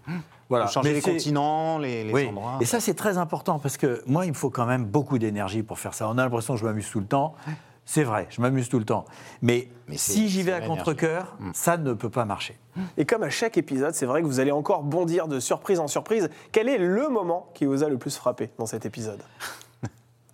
Voilà. 0.50 0.66
Changer 0.66 0.90
Mais 0.90 0.94
les 0.96 1.00
continents, 1.00 1.78
les, 1.78 2.04
les 2.04 2.12
Oui. 2.12 2.26
endroits. 2.26 2.58
Et 2.60 2.66
ça, 2.66 2.80
c'est 2.80 2.92
très 2.92 3.16
important 3.16 3.58
parce 3.58 3.78
que 3.78 4.02
moi, 4.06 4.26
il 4.26 4.32
me 4.32 4.36
faut 4.36 4.50
quand 4.50 4.66
même 4.66 4.84
beaucoup 4.84 5.18
d'énergie 5.18 5.62
pour 5.62 5.78
faire 5.78 5.94
ça. 5.94 6.06
On 6.08 6.18
a 6.18 6.22
l'impression 6.22 6.54
que 6.54 6.60
je 6.60 6.66
m'amuse 6.66 6.90
tout 6.90 7.00
le 7.00 7.06
temps. 7.06 7.34
C'est 7.86 8.04
vrai, 8.04 8.26
je 8.30 8.40
m'amuse 8.40 8.68
tout 8.68 8.78
le 8.78 8.84
temps. 8.84 9.04
Mais, 9.42 9.68
si 9.92 10.28
j'y 10.28 10.42
vais 10.42 10.52
à 10.52 10.60
contre-coeur, 10.60 11.36
ça 11.54 11.78
ne 11.78 11.94
peut 11.94 12.10
pas 12.10 12.24
marcher. 12.26 12.58
Et 12.98 13.06
comme 13.06 13.22
à 13.22 13.30
chaque 13.30 13.56
épisode, 13.56 13.94
c'est 13.94 14.06
vrai 14.06 14.20
que 14.20 14.26
vous 14.26 14.40
allez 14.40 14.52
encore 14.52 14.82
bondir 14.82 15.28
de 15.28 15.40
surprise 15.40 15.80
en 15.80 15.88
surprise. 15.88 16.28
Quel 16.52 16.68
est 16.68 16.78
le 16.78 17.08
moment 17.08 17.50
qui 17.54 17.64
vous 17.64 17.82
a 17.82 17.88
le 17.88 17.96
plus 17.98 18.16
frappé 18.16 18.50
dans 18.58 18.66
cet 18.66 18.84
épisode? 18.84 19.20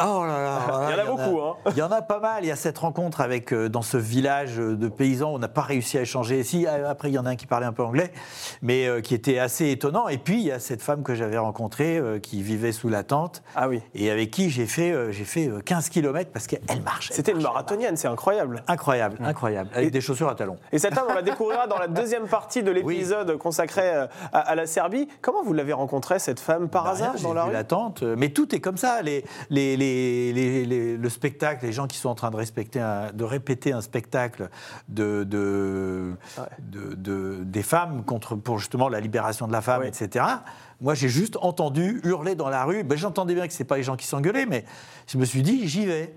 Oh 0.03 0.25
là 0.25 0.43
là, 0.43 0.61
Il 0.91 0.97
y 0.97 1.01
en 1.01 1.03
a 1.03 1.05
beaucoup, 1.05 1.41
hein. 1.41 1.57
Il 1.73 1.77
y 1.77 1.83
en 1.83 1.91
a 1.93 2.03
pas 2.03 2.21
mal. 2.21 2.45
Il 2.45 2.49
y 2.49 2.51
a 2.51 2.57
cette 2.57 2.79
rencontre 2.79 3.21
avec 3.21 3.53
euh, 3.53 3.69
dans 3.69 3.83
ce 3.83 3.97
village 3.97 4.59
euh, 4.59 4.77
de 4.77 4.89
paysans. 4.89 5.31
On 5.33 5.39
n'a 5.39 5.49
pas 5.49 5.63
réussi 5.63 5.99
à 5.99 6.03
échanger. 6.03 6.43
Si 6.43 6.67
euh, 6.67 6.89
après 6.91 7.11
il 7.11 7.15
y 7.15 7.19
en 7.19 7.27
a 7.27 7.31
un 7.31 7.37
qui 7.37 7.47
parlait 7.47 7.67
un 7.67 7.73
peu 7.73 7.83
anglais, 7.83 8.13
mais 8.63 8.87
euh, 8.87 9.01
qui 9.01 9.15
était 9.15 9.39
assez 9.39 9.71
étonnant. 9.71 10.09
Et 10.09 10.19
puis 10.19 10.35
il 10.41 10.47
y 10.47 10.53
a 10.53 10.59
cette 10.59 10.83
femme 10.83 11.03
que 11.03 11.15
j'avais 11.15 11.39
rencontrée 11.39 11.99
euh, 11.99 12.19
qui 12.19 12.43
vivait 12.43 12.73
sous 12.73 12.89
la 12.89 13.03
tente 13.03 13.43
Ah 13.57 13.69
oui. 13.69 13.83
et 13.95 14.11
avec 14.11 14.31
qui 14.31 14.51
j'ai 14.51 14.67
fait 14.67 15.13
j'ai 15.13 15.25
fait 15.25 15.49
euh, 15.49 15.61
15 15.61 15.89
km 15.89 16.31
parce 16.33 16.47
qu'elle 16.47 16.83
marche. 16.85 17.11
C'était 17.13 17.33
une 17.33 17.43
marathonienne, 17.43 17.97
c'est 17.97 18.09
incroyable. 18.09 18.63
Incroyable, 18.69 19.17
incroyable, 19.25 19.71
avec 19.75 19.89
Et- 19.89 19.91
des 19.91 20.01
chaussures 20.01 20.29
à 20.29 20.35
talons. 20.35 20.57
Et 20.73 20.79
cette 20.79 20.95
femme, 20.95 21.07
on 21.11 21.15
la 21.15 21.23
découvrira 21.23 21.67
dans 21.67 21.79
la 21.79 21.89
deuxième 22.01 22.27
partie 22.27 22.63
de 22.63 22.71
l'épisode 22.71 23.37
consacré 23.39 23.89
à, 23.91 24.09
à 24.33 24.55
la 24.55 24.67
Serbie. 24.67 25.09
Comment 25.21 25.43
vous 25.43 25.53
l'avez 25.53 25.73
rencontrée, 25.73 26.19
cette 26.19 26.41
femme, 26.41 26.69
par 26.69 26.85
Bah, 26.85 26.91
hasard, 26.91 27.13
rien, 27.15 27.23
dans 27.23 27.35
la 27.35 27.45
rue? 27.45 27.53
la 27.53 27.65
tente, 27.65 28.03
mais 28.03 28.31
tout 28.31 28.55
est 28.55 28.61
comme 28.61 28.77
ça. 28.77 29.03
Les, 29.03 29.25
les, 29.51 29.77
les, 29.77 29.90
les- 30.33 30.65
les- 30.67 30.97
le 30.97 31.09
spectacle, 31.09 31.65
les 31.67 31.73
gens 31.73 31.87
qui 31.87 31.97
sont 31.99 32.09
en 32.09 32.15
train 32.15 32.31
de, 32.31 32.37
respecter 32.37 32.81
un- 32.81 33.13
de 33.13 33.25
répéter 33.25 33.73
un 33.73 33.81
spectacle 33.81 34.49
de, 34.89 35.25
de, 35.25 36.15
de- 36.61 36.95
de- 36.95 37.39
des 37.45 37.63
femmes 37.63 38.05
contre, 38.05 38.37
pour 38.37 38.59
justement 38.59 38.89
la 38.89 39.01
libération 39.01 39.47
de 39.47 39.53
la 39.53 39.61
femme, 39.61 39.83
etc. 39.85 40.25
Moi, 40.81 40.95
j'ai 40.95 41.09
juste 41.09 41.37
entendu 41.43 42.01
hurler 42.05 42.35
dans 42.35 42.49
la 42.49 42.65
rue. 42.65 42.85
Ben, 42.85 42.97
J'entendais 42.97 43.35
bien 43.35 43.47
que 43.47 43.53
ce 43.53 43.63
pas 43.65 43.77
les 43.77 43.83
gens 43.83 43.97
qui 43.97 44.07
s'engueulaient, 44.07 44.47
mais 44.47 44.65
je 45.07 45.19
me 45.19 45.25
suis 45.25 45.43
dit, 45.43 45.69
j'y 45.69 45.85
vais. 45.87 46.15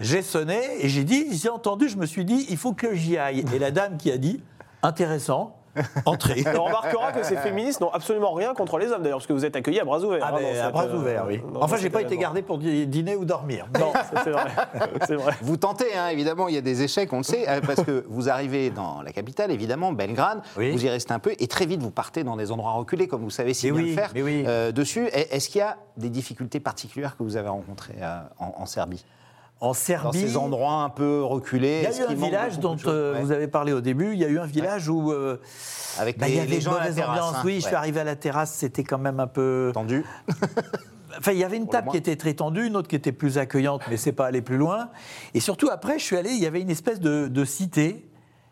J'ai 0.00 0.22
sonné 0.22 0.60
et 0.80 0.88
j'ai 0.88 1.04
dit, 1.04 1.36
j'ai 1.36 1.48
entendu, 1.50 1.88
je 1.88 1.96
me 1.96 2.06
suis 2.06 2.24
dit, 2.24 2.46
il 2.48 2.56
faut 2.56 2.72
que 2.72 2.94
j'y 2.94 3.18
aille. 3.18 3.44
Et 3.54 3.58
la 3.58 3.70
dame 3.70 3.96
qui 3.98 4.10
a 4.10 4.16
dit, 4.16 4.42
intéressant, 4.82 5.56
entrez. 6.04 6.44
On 6.58 6.64
remarquera 6.64 7.12
que 7.12 7.22
ces 7.24 7.36
féministes 7.36 7.80
n'ont 7.80 7.90
absolument 7.90 8.32
rien 8.32 8.54
contre 8.54 8.78
les 8.78 8.90
hommes, 8.92 9.02
d'ailleurs, 9.02 9.18
parce 9.18 9.26
que 9.26 9.32
vous 9.32 9.44
êtes 9.44 9.56
accueillis 9.56 9.80
à 9.80 9.84
bras 9.84 10.00
ouverts. 10.00 10.22
Ah 10.22 10.34
hein, 10.36 10.60
à 10.66 10.70
bras 10.70 10.84
euh, 10.84 10.96
ouverts, 10.96 11.24
oui. 11.26 11.40
dans 11.52 11.62
Enfin, 11.62 11.76
j'ai 11.76 11.90
pas 11.90 12.02
été 12.02 12.16
gardé 12.16 12.42
pour 12.42 12.58
dîner 12.58 13.16
ou 13.16 13.24
dormir. 13.24 13.66
Non, 13.78 13.92
c'est 15.06 15.14
vrai. 15.16 15.32
Vous 15.42 15.56
tentez, 15.56 15.96
hein, 15.96 16.08
évidemment, 16.08 16.48
il 16.48 16.54
y 16.54 16.58
a 16.58 16.62
des 16.62 16.82
échecs, 16.82 17.12
on 17.12 17.18
le 17.18 17.22
sait, 17.22 17.48
euh, 17.48 17.60
parce 17.60 17.82
que 17.82 18.04
vous 18.08 18.28
arrivez 18.28 18.70
dans 18.70 19.02
la 19.02 19.12
capitale, 19.12 19.50
évidemment, 19.50 19.92
Belgrade, 19.92 20.40
Oui. 20.56 20.70
vous 20.72 20.84
y 20.84 20.88
restez 20.88 21.12
un 21.12 21.18
peu, 21.18 21.34
et 21.38 21.46
très 21.46 21.66
vite 21.66 21.82
vous 21.82 21.90
partez 21.90 22.24
dans 22.24 22.36
des 22.36 22.50
endroits 22.52 22.72
reculés, 22.72 23.06
comme 23.08 23.22
vous 23.22 23.30
savez 23.30 23.54
si 23.54 23.66
Mais 23.66 23.72
bien 23.72 23.82
oui, 23.82 23.88
le 23.90 23.94
faire. 23.94 24.10
mais 24.14 24.22
oui. 24.22 24.44
euh, 24.46 24.72
dessus, 24.72 25.06
est-ce 25.12 25.48
qu'il 25.48 25.58
y 25.60 25.62
a 25.62 25.76
des 25.96 26.08
difficultés 26.10 26.60
particulières 26.60 27.16
que 27.16 27.22
vous 27.22 27.36
avez 27.36 27.48
rencontrées 27.48 27.96
euh, 28.00 28.18
en, 28.38 28.54
en 28.58 28.66
Serbie? 28.66 29.04
En 29.58 29.68
Dans 29.68 29.72
Serbie, 29.72 30.18
ces 30.20 30.36
endroits 30.36 30.82
un 30.82 30.90
peu 30.90 31.22
reculés 31.24 31.86
il 31.90 31.96
y 31.98 32.02
a 32.02 32.06
eu 32.06 32.10
un 32.12 32.14
village 32.14 32.58
dont 32.58 32.76
euh, 32.86 33.14
Ouais. 33.14 33.20
vous 33.22 33.32
avez 33.32 33.48
parlé 33.48 33.72
au 33.72 33.80
début. 33.80 34.12
Il 34.12 34.18
y 34.18 34.24
a 34.24 34.28
eu 34.28 34.38
un 34.38 34.44
village 34.46 34.88
où 34.90 35.10
euh, 35.12 35.40
Avec 35.98 36.18
bah, 36.18 36.26
les, 36.26 36.32
il 36.32 36.36
y 36.36 36.40
avait 36.40 36.48
les 36.50 36.60
gens 36.60 36.74
à 36.74 36.84
la 36.84 36.92
terrasse. 36.92 37.34
hein. 37.36 37.42
Oui, 37.42 37.60
je 37.62 37.66
suis 37.66 37.74
arrivé 37.74 38.00
à 38.00 38.04
la 38.04 38.16
terrasse, 38.16 38.52
c'était 38.52 38.84
quand 38.84 38.98
même 38.98 39.18
un 39.20 39.26
peu. 39.26 39.70
Tendu. 39.72 40.04
Enfin, 41.18 41.32
il 41.32 41.38
y 41.38 41.44
avait 41.44 41.56
une 41.56 41.66
table 41.68 41.88
qui 41.90 41.96
était 41.96 42.16
très 42.16 42.34
tendue, 42.34 42.66
une 42.66 42.76
autre 42.76 42.88
qui 42.88 42.96
était 42.96 43.10
plus 43.12 43.38
accueillante, 43.38 43.80
mais 43.88 43.96
c'est 43.96 44.12
pas 44.12 44.26
aller 44.26 44.42
plus 44.42 44.58
loin. 44.58 44.90
Et 45.32 45.40
surtout 45.40 45.70
après, 45.70 45.98
je 45.98 46.04
suis 46.04 46.16
allé, 46.18 46.28
il 46.32 46.38
y 46.42 46.44
avait 46.44 46.60
une 46.60 46.68
espèce 46.68 47.00
de, 47.00 47.26
de 47.28 47.44
cité. 47.46 48.06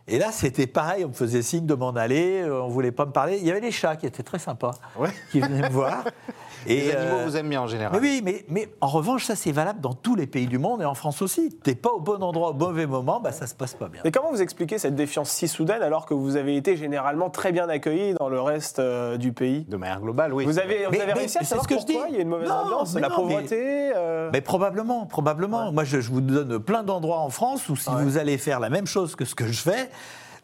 Et 0.09 0.19
là, 0.19 0.33
c'était 0.33 0.67
pareil, 0.67 1.05
on 1.05 1.09
me 1.09 1.13
faisait 1.13 1.43
signe 1.43 1.67
de 1.67 1.75
m'en 1.75 1.91
aller, 1.91 2.41
euh, 2.41 2.63
on 2.63 2.69
voulait 2.69 2.91
pas 2.93 3.05
me 3.05 3.13
parler. 3.13 3.37
Il 3.39 3.47
y 3.47 3.51
avait 3.51 3.61
les 3.61 3.71
chats 3.71 3.97
qui 3.97 4.07
étaient 4.07 4.23
très 4.23 4.39
sympas, 4.39 4.71
Ouais. 4.99 5.11
qui 5.31 5.41
venaient 5.41 5.69
me 5.69 5.73
voir. 5.75 6.05
Les 6.67 6.91
animaux 6.95 7.17
euh, 7.17 7.25
vous 7.27 7.37
aiment 7.37 7.49
bien 7.49 7.61
en 7.63 7.67
général. 7.67 7.93
Mais 8.01 8.09
oui, 8.09 8.21
mais, 8.25 8.45
mais 8.49 8.69
en 8.81 8.89
revanche, 8.89 9.25
ça 9.25 9.37
c'est 9.37 9.53
valable 9.53 9.81
dans 9.81 9.93
tous 9.95 10.15
les 10.15 10.27
pays 10.27 10.47
du 10.47 10.59
monde 10.59 10.83
et 10.83 10.85
en 10.85 10.95
France 10.95 11.23
aussi. 11.23 11.57
T'es 11.63 11.75
pas 11.75 11.91
au 11.91 12.01
bon 12.01 12.23
endroit 12.23 12.51
au 12.51 12.55
mauvais 12.55 12.87
moment, 12.87 13.21
bah 13.21 13.33
ça 13.33 13.47
se 13.47 13.55
passe 13.55 13.75
pas 13.75 13.89
bien. 13.89 14.01
Mais 14.05 14.11
comment 14.11 14.31
vous 14.31 14.43
expliquez 14.43 14.79
cette 14.79 14.95
défiance 14.95 15.31
si 15.31 15.49
soudaine 15.49 15.83
alors 15.83 16.07
que 16.07 16.15
vous 16.15 16.37
avez 16.37 16.57
été 16.57 16.77
généralement 16.77 17.31
très 17.31 17.53
bien 17.53 17.69
accueillis 17.69 18.15
dans 18.15 18.29
le 18.29 18.41
reste 18.41 18.79
euh, 18.79 19.17
du 19.17 19.33
pays? 19.33 19.65
De 19.69 19.77
manière 19.77 20.01
globale, 20.01 20.33
oui. 20.33 20.45
Vous 20.45 20.59
avez, 20.59 20.85
vous 20.87 20.91
Mais- 20.93 21.01
avez 21.01 21.13
mais 21.15 21.19
réussi 21.21 21.39
à 21.39 21.41
c'est 21.41 21.47
savoir 21.47 21.65
ce 21.65 21.69
que 21.75 21.81
je 21.81 21.85
pourquoi 21.87 22.07
dis. 22.07 22.13
il 22.13 22.17
y 22.17 22.19
a 22.19 22.23
une 22.23 22.29
mauvaise 22.29 22.49
Non, 22.49 22.55
ambiance, 22.55 22.95
la 22.95 23.01
non, 23.03 23.09
mais- 23.09 23.15
pauvreté 23.35 23.93
euh, 23.97 24.31
Mais 24.33 24.41
probablement, 24.41 25.07
probablement. 25.07 25.73
Moi, 25.73 25.85
je, 25.85 26.01
je 26.01 26.11
vous 26.11 26.21
donne 26.21 26.59
plein 26.59 26.83
d'endroits 26.83 27.19
en 27.21 27.31
France 27.31 27.69
où 27.69 27.77
si 27.77 27.91
Ouais. 27.91 28.03
vous 28.03 28.19
allez 28.19 28.39
faire 28.39 28.61
la 28.61 28.71
même 28.71 28.87
chose 28.87 29.15
que 29.17 29.25
ce 29.25 29.35
que 29.35 29.47
je 29.47 29.61
fais, 29.61 29.91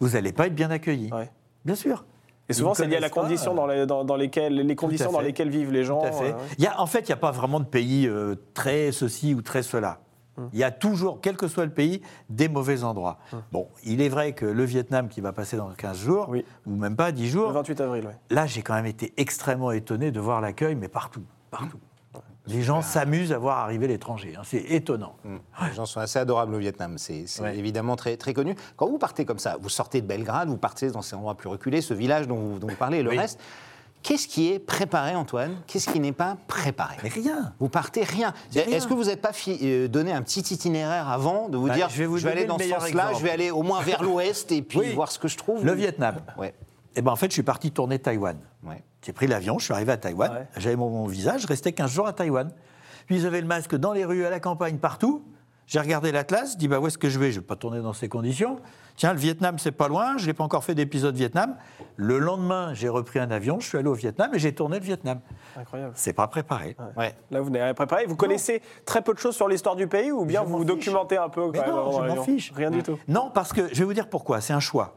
vous 0.01 0.11
n'allez 0.11 0.33
pas 0.33 0.47
être 0.47 0.55
bien 0.55 0.71
accueilli. 0.71 1.11
Ouais. 1.13 1.31
Bien 1.65 1.75
sûr. 1.75 2.05
Et 2.51 2.53
souvent, 2.53 2.75
c'est 2.75 2.87
lié 2.87 2.97
à 2.97 3.01
la 3.01 3.09
condition 3.11 3.55
dans, 3.55 3.67
les, 3.67 3.87
dans, 3.87 4.05
dans 4.05 4.17
lesquelles, 4.17 4.55
les 4.55 4.77
conditions 4.77 5.13
dans 5.13 5.21
lesquelles 5.21 5.51
vivent 5.51 5.73
les 5.73 5.85
gens. 5.85 6.01
Tout 6.01 6.07
à 6.07 6.13
fait. 6.13 6.33
euh, 6.33 6.37
Il 6.59 6.65
y 6.65 6.67
a, 6.67 6.81
en 6.81 6.87
fait, 6.87 7.01
il 7.01 7.07
n'y 7.07 7.13
a 7.15 7.17
pas 7.17 7.31
vraiment 7.31 7.61
de 7.61 7.65
pays 7.65 8.07
euh, 8.07 8.35
très 8.55 8.93
ceci 8.93 9.35
ou 9.35 9.41
très 9.43 9.63
cela. 9.63 10.01
Il 10.55 10.59
y 10.59 10.65
a 10.65 10.71
toujours, 10.71 11.21
quel 11.21 11.37
que 11.37 11.49
soit 11.49 11.67
le 11.67 11.71
pays, 11.71 12.01
des 12.31 12.49
mauvais 12.49 12.83
endroits. 12.83 13.19
Bon, 13.53 13.69
il 13.85 14.01
est 14.01 14.09
vrai 14.09 14.33
que 14.33 14.47
le 14.47 14.65
Vietnam 14.65 15.09
qui 15.09 15.21
va 15.21 15.33
passer 15.35 15.59
dans 15.59 15.69
15 15.69 15.99
jours, 15.99 16.27
Oui. 16.31 16.47
ou 16.67 16.77
même 16.77 16.97
pas 16.97 17.13
10 17.13 17.25
Le 17.25 17.29
jours, 17.29 17.51
28 17.53 17.81
avril, 17.83 18.09
là 18.31 18.47
j'ai 18.47 18.63
quand 18.63 18.73
même 18.73 18.87
été 18.87 19.13
extrêmement 19.19 19.71
étonné 19.71 20.11
de 20.11 20.19
voir 20.19 20.41
l'accueil, 20.41 20.77
mais 20.77 20.89
partout, 20.89 21.25
partout. 21.51 21.77
Les 22.51 22.63
gens 22.63 22.83
s'amusent 22.83 23.33
à 23.33 23.39
voir 23.39 23.59
arriver 23.59 23.87
l'étranger, 23.87 24.35
hein, 24.37 24.43
c'est 24.45 24.59
étonnant. 24.71 25.15
Mm. 25.25 25.37
Les 25.69 25.75
gens 25.75 25.87
sont 25.87 26.01
assez 26.01 26.19
adorables 26.19 26.55
au 26.55 26.59
Vietnam, 26.59 26.99
c'est 26.99 27.25
Ouais. 27.41 27.57
évidemment 27.57 27.97
très, 27.97 28.17
très 28.17 28.35
connu. 28.35 28.55
Quand 28.77 28.89
vous 28.89 28.99
partez 28.99 29.25
comme 29.25 29.39
ça, 29.39 29.57
vous 29.61 29.69
sortez 29.69 30.01
de 30.01 30.07
Belgrade, 30.07 30.49
vous 30.49 30.57
partez 30.57 30.91
dans 30.91 31.03
ces 31.03 31.15
endroits 31.15 31.37
plus 31.37 31.49
reculés, 31.49 31.81
ce 31.81 31.95
village 31.95 32.27
dont 32.27 32.37
vous, 32.37 32.59
dont 32.59 32.67
vous 32.69 32.77
parlez 32.77 32.99
et 32.99 33.03
le 33.03 33.11
Oui. 33.11 33.19
reste, 33.19 33.39
qu'est-ce 34.03 34.27
qui 34.27 34.51
est 34.53 34.59
préparé, 34.59 35.15
Antoine? 35.15 35.57
Qu'est-ce 35.67 35.91
qui 35.91 36.01
n'est 36.01 36.13
pas 36.13 36.37
préparé? 36.49 36.97
Mais 37.03 37.09
rien. 37.11 37.53
Vous 37.61 37.69
partez 37.69 38.03
rien. 38.03 38.33
Est-ce 38.55 38.87
que 38.89 38.95
vous 38.95 39.05
n'êtes 39.05 39.21
pas 39.23 39.33
euh, 39.63 39.87
donné 39.89 40.13
un 40.13 40.23
petit 40.23 40.41
itinéraire 40.41 41.09
avant 41.09 41.49
de 41.49 41.57
vous 41.57 41.69
Bah, 41.69 41.75
dire 41.75 41.89
je 41.89 41.99
vais 41.99 42.07
vous 42.07 42.19
donner 42.19 42.33
aller 42.33 42.41
le 42.43 42.49
dans 42.49 42.59
ce 42.59 42.69
sens-là, 42.69 43.13
je 43.17 43.23
vais 43.23 43.31
aller 43.31 43.51
au 43.51 43.63
moins 43.63 43.81
vers 43.83 44.03
l'ouest 44.03 44.51
et 44.53 44.63
puis 44.63 44.79
Oui. 44.79 44.95
voir 44.95 45.13
ce 45.13 45.19
que 45.19 45.29
je 45.29 45.37
trouve 45.37 45.65
Le 45.65 45.73
Vietnam. 45.73 46.17
Ouais. 46.37 46.55
Eh 46.97 47.03
ben 47.03 47.13
en 47.13 47.17
fait, 47.17 47.27
je 47.29 47.35
suis 47.35 47.43
parti 47.45 47.71
tourner 47.71 47.99
Taïwan. 48.01 48.37
ouais. 48.67 48.83
J'ai 49.03 49.13
pris 49.13 49.27
l'avion, 49.27 49.59
je 49.59 49.65
suis 49.65 49.73
arrivé 49.75 49.93
à 49.93 49.97
Taïwan, 49.97 50.33
Ouais. 50.33 50.47
j'avais 50.57 50.77
mon, 50.77 50.91
mon 50.91 51.07
visage, 51.07 51.43
je 51.43 51.47
restais 51.47 51.73
15 51.73 51.91
jours 51.91 52.07
à 52.07 52.13
Taïwan. 52.13 52.51
Puis 53.07 53.27
avaient 53.27 53.41
le 53.41 53.47
masque 53.47 53.75
dans 53.75 53.93
les 53.93 54.05
rues, 54.05 54.25
à 54.25 54.31
la 54.31 54.41
campagne, 54.41 54.79
partout. 54.79 55.25
J'ai 55.67 55.79
regardé 55.79 56.11
l'atlas, 56.11 56.57
dis 56.59 56.67
bah 56.67 56.81
où 56.81 56.87
est-ce 56.89 56.99
que 56.99 57.09
je 57.09 57.19
vais? 57.21 57.31
Je 57.31 57.37
ne 57.37 57.41
vais 57.43 57.47
pas 57.47 57.55
tourner 57.55 57.81
dans 57.81 57.93
ces 57.93 58.09
conditions. 58.09 58.59
Tiens, 58.97 59.13
le 59.13 59.21
Vietnam, 59.21 59.57
c'est 59.59 59.71
pas 59.71 59.87
loin, 59.87 60.19
je 60.19 60.27
n'ai 60.27 60.33
pas 60.33 60.43
encore 60.43 60.65
fait 60.65 60.75
d'épisode 60.75 61.15
Vietnam. 61.15 61.57
Le 61.97 62.19
lendemain, 62.19 62.75
j'ai 62.75 62.89
repris 62.89 63.21
un 63.21 63.31
avion, 63.31 63.61
je 63.61 63.69
suis 63.69 63.79
allé 63.79 63.87
au 63.89 63.95
Vietnam 63.95 64.31
et 64.35 64.39
j'ai 64.41 64.53
tourné 64.53 64.81
le 64.81 64.85
Vietnam. 64.85 65.21
Incroyable. 65.57 65.93
C'est 65.95 66.13
pas 66.13 66.27
préparé. 66.27 66.77
Ouais. 66.97 67.15
Là, 67.31 67.41
vous 67.41 67.51
n'avez 67.51 67.65
rien 67.65 67.75
préparé. 67.75 68.05
Vous 68.07 68.17
connaissez 68.17 68.61
très 68.85 69.01
peu 69.01 69.15
de 69.15 69.19
choses 69.21 69.37
sur 69.37 69.47
l'histoire 69.49 69.77
du 69.77 69.87
pays 69.87 70.11
ou 70.11 70.25
bien 70.25 70.43
Je 70.43 70.49
vous 70.49 70.59
vous 70.59 70.65
documentez 70.65 71.17
un 71.17 71.29
peu 71.29 71.43
quand 71.47 71.53
Mais 71.53 71.61
même 71.61 71.71
non, 71.71 72.03
je 72.03 72.15
m'en 72.17 72.23
fiche. 72.25 72.53
Rien 72.55 72.73
du 72.73 72.83
tout. 72.83 72.99
Non, 73.07 73.31
parce 73.33 73.53
que 73.53 73.69
je 73.73 73.79
vais 73.79 73.85
vous 73.85 73.95
dire 73.95 74.09
pourquoi, 74.11 74.41
c'est 74.41 74.53
un 74.53 74.61
choix. 74.61 74.97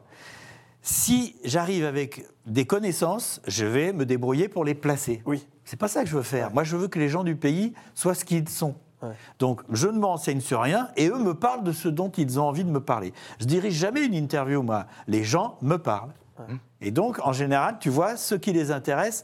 Si 0.85 1.37
j'arrive 1.45 1.85
avec 1.85 2.25
des 2.45 2.65
connaissances, 2.65 3.41
je 3.47 3.65
vais 3.65 3.93
me 3.93 4.05
débrouiller 4.05 4.49
pour 4.49 4.65
les 4.65 4.75
placer. 4.75 5.23
Oui. 5.25 5.47
C'est 5.63 5.79
pas 5.79 5.87
ça 5.87 6.03
que 6.03 6.09
je 6.09 6.15
veux 6.17 6.23
faire. 6.23 6.53
Moi, 6.53 6.65
je 6.65 6.75
veux 6.75 6.89
que 6.89 6.99
les 6.99 7.07
gens 7.07 7.23
du 7.23 7.37
pays 7.37 7.73
soient 7.95 8.13
ce 8.13 8.25
qu'ils 8.25 8.49
sont. 8.49 8.75
Ouais. 9.01 9.13
Donc, 9.39 9.61
je 9.71 9.87
ne 9.87 9.97
m'enseigne 9.97 10.41
sur 10.41 10.61
rien 10.61 10.89
et 10.97 11.07
eux 11.07 11.17
me 11.17 11.33
parlent 11.33 11.63
de 11.63 11.71
ce 11.71 11.87
dont 11.87 12.09
ils 12.09 12.37
ont 12.37 12.43
envie 12.43 12.65
de 12.65 12.69
me 12.69 12.81
parler. 12.81 13.13
Je 13.39 13.45
dirige 13.45 13.75
jamais 13.75 14.05
une 14.05 14.13
interview, 14.13 14.61
moi. 14.61 14.85
Les 15.07 15.23
gens 15.23 15.57
me 15.61 15.77
parlent. 15.77 16.13
Et 16.81 16.91
donc, 16.91 17.19
en 17.25 17.31
général, 17.31 17.77
tu 17.79 17.89
vois 17.89 18.17
ce 18.17 18.35
qui 18.35 18.51
les 18.51 18.71
intéresse 18.71 19.23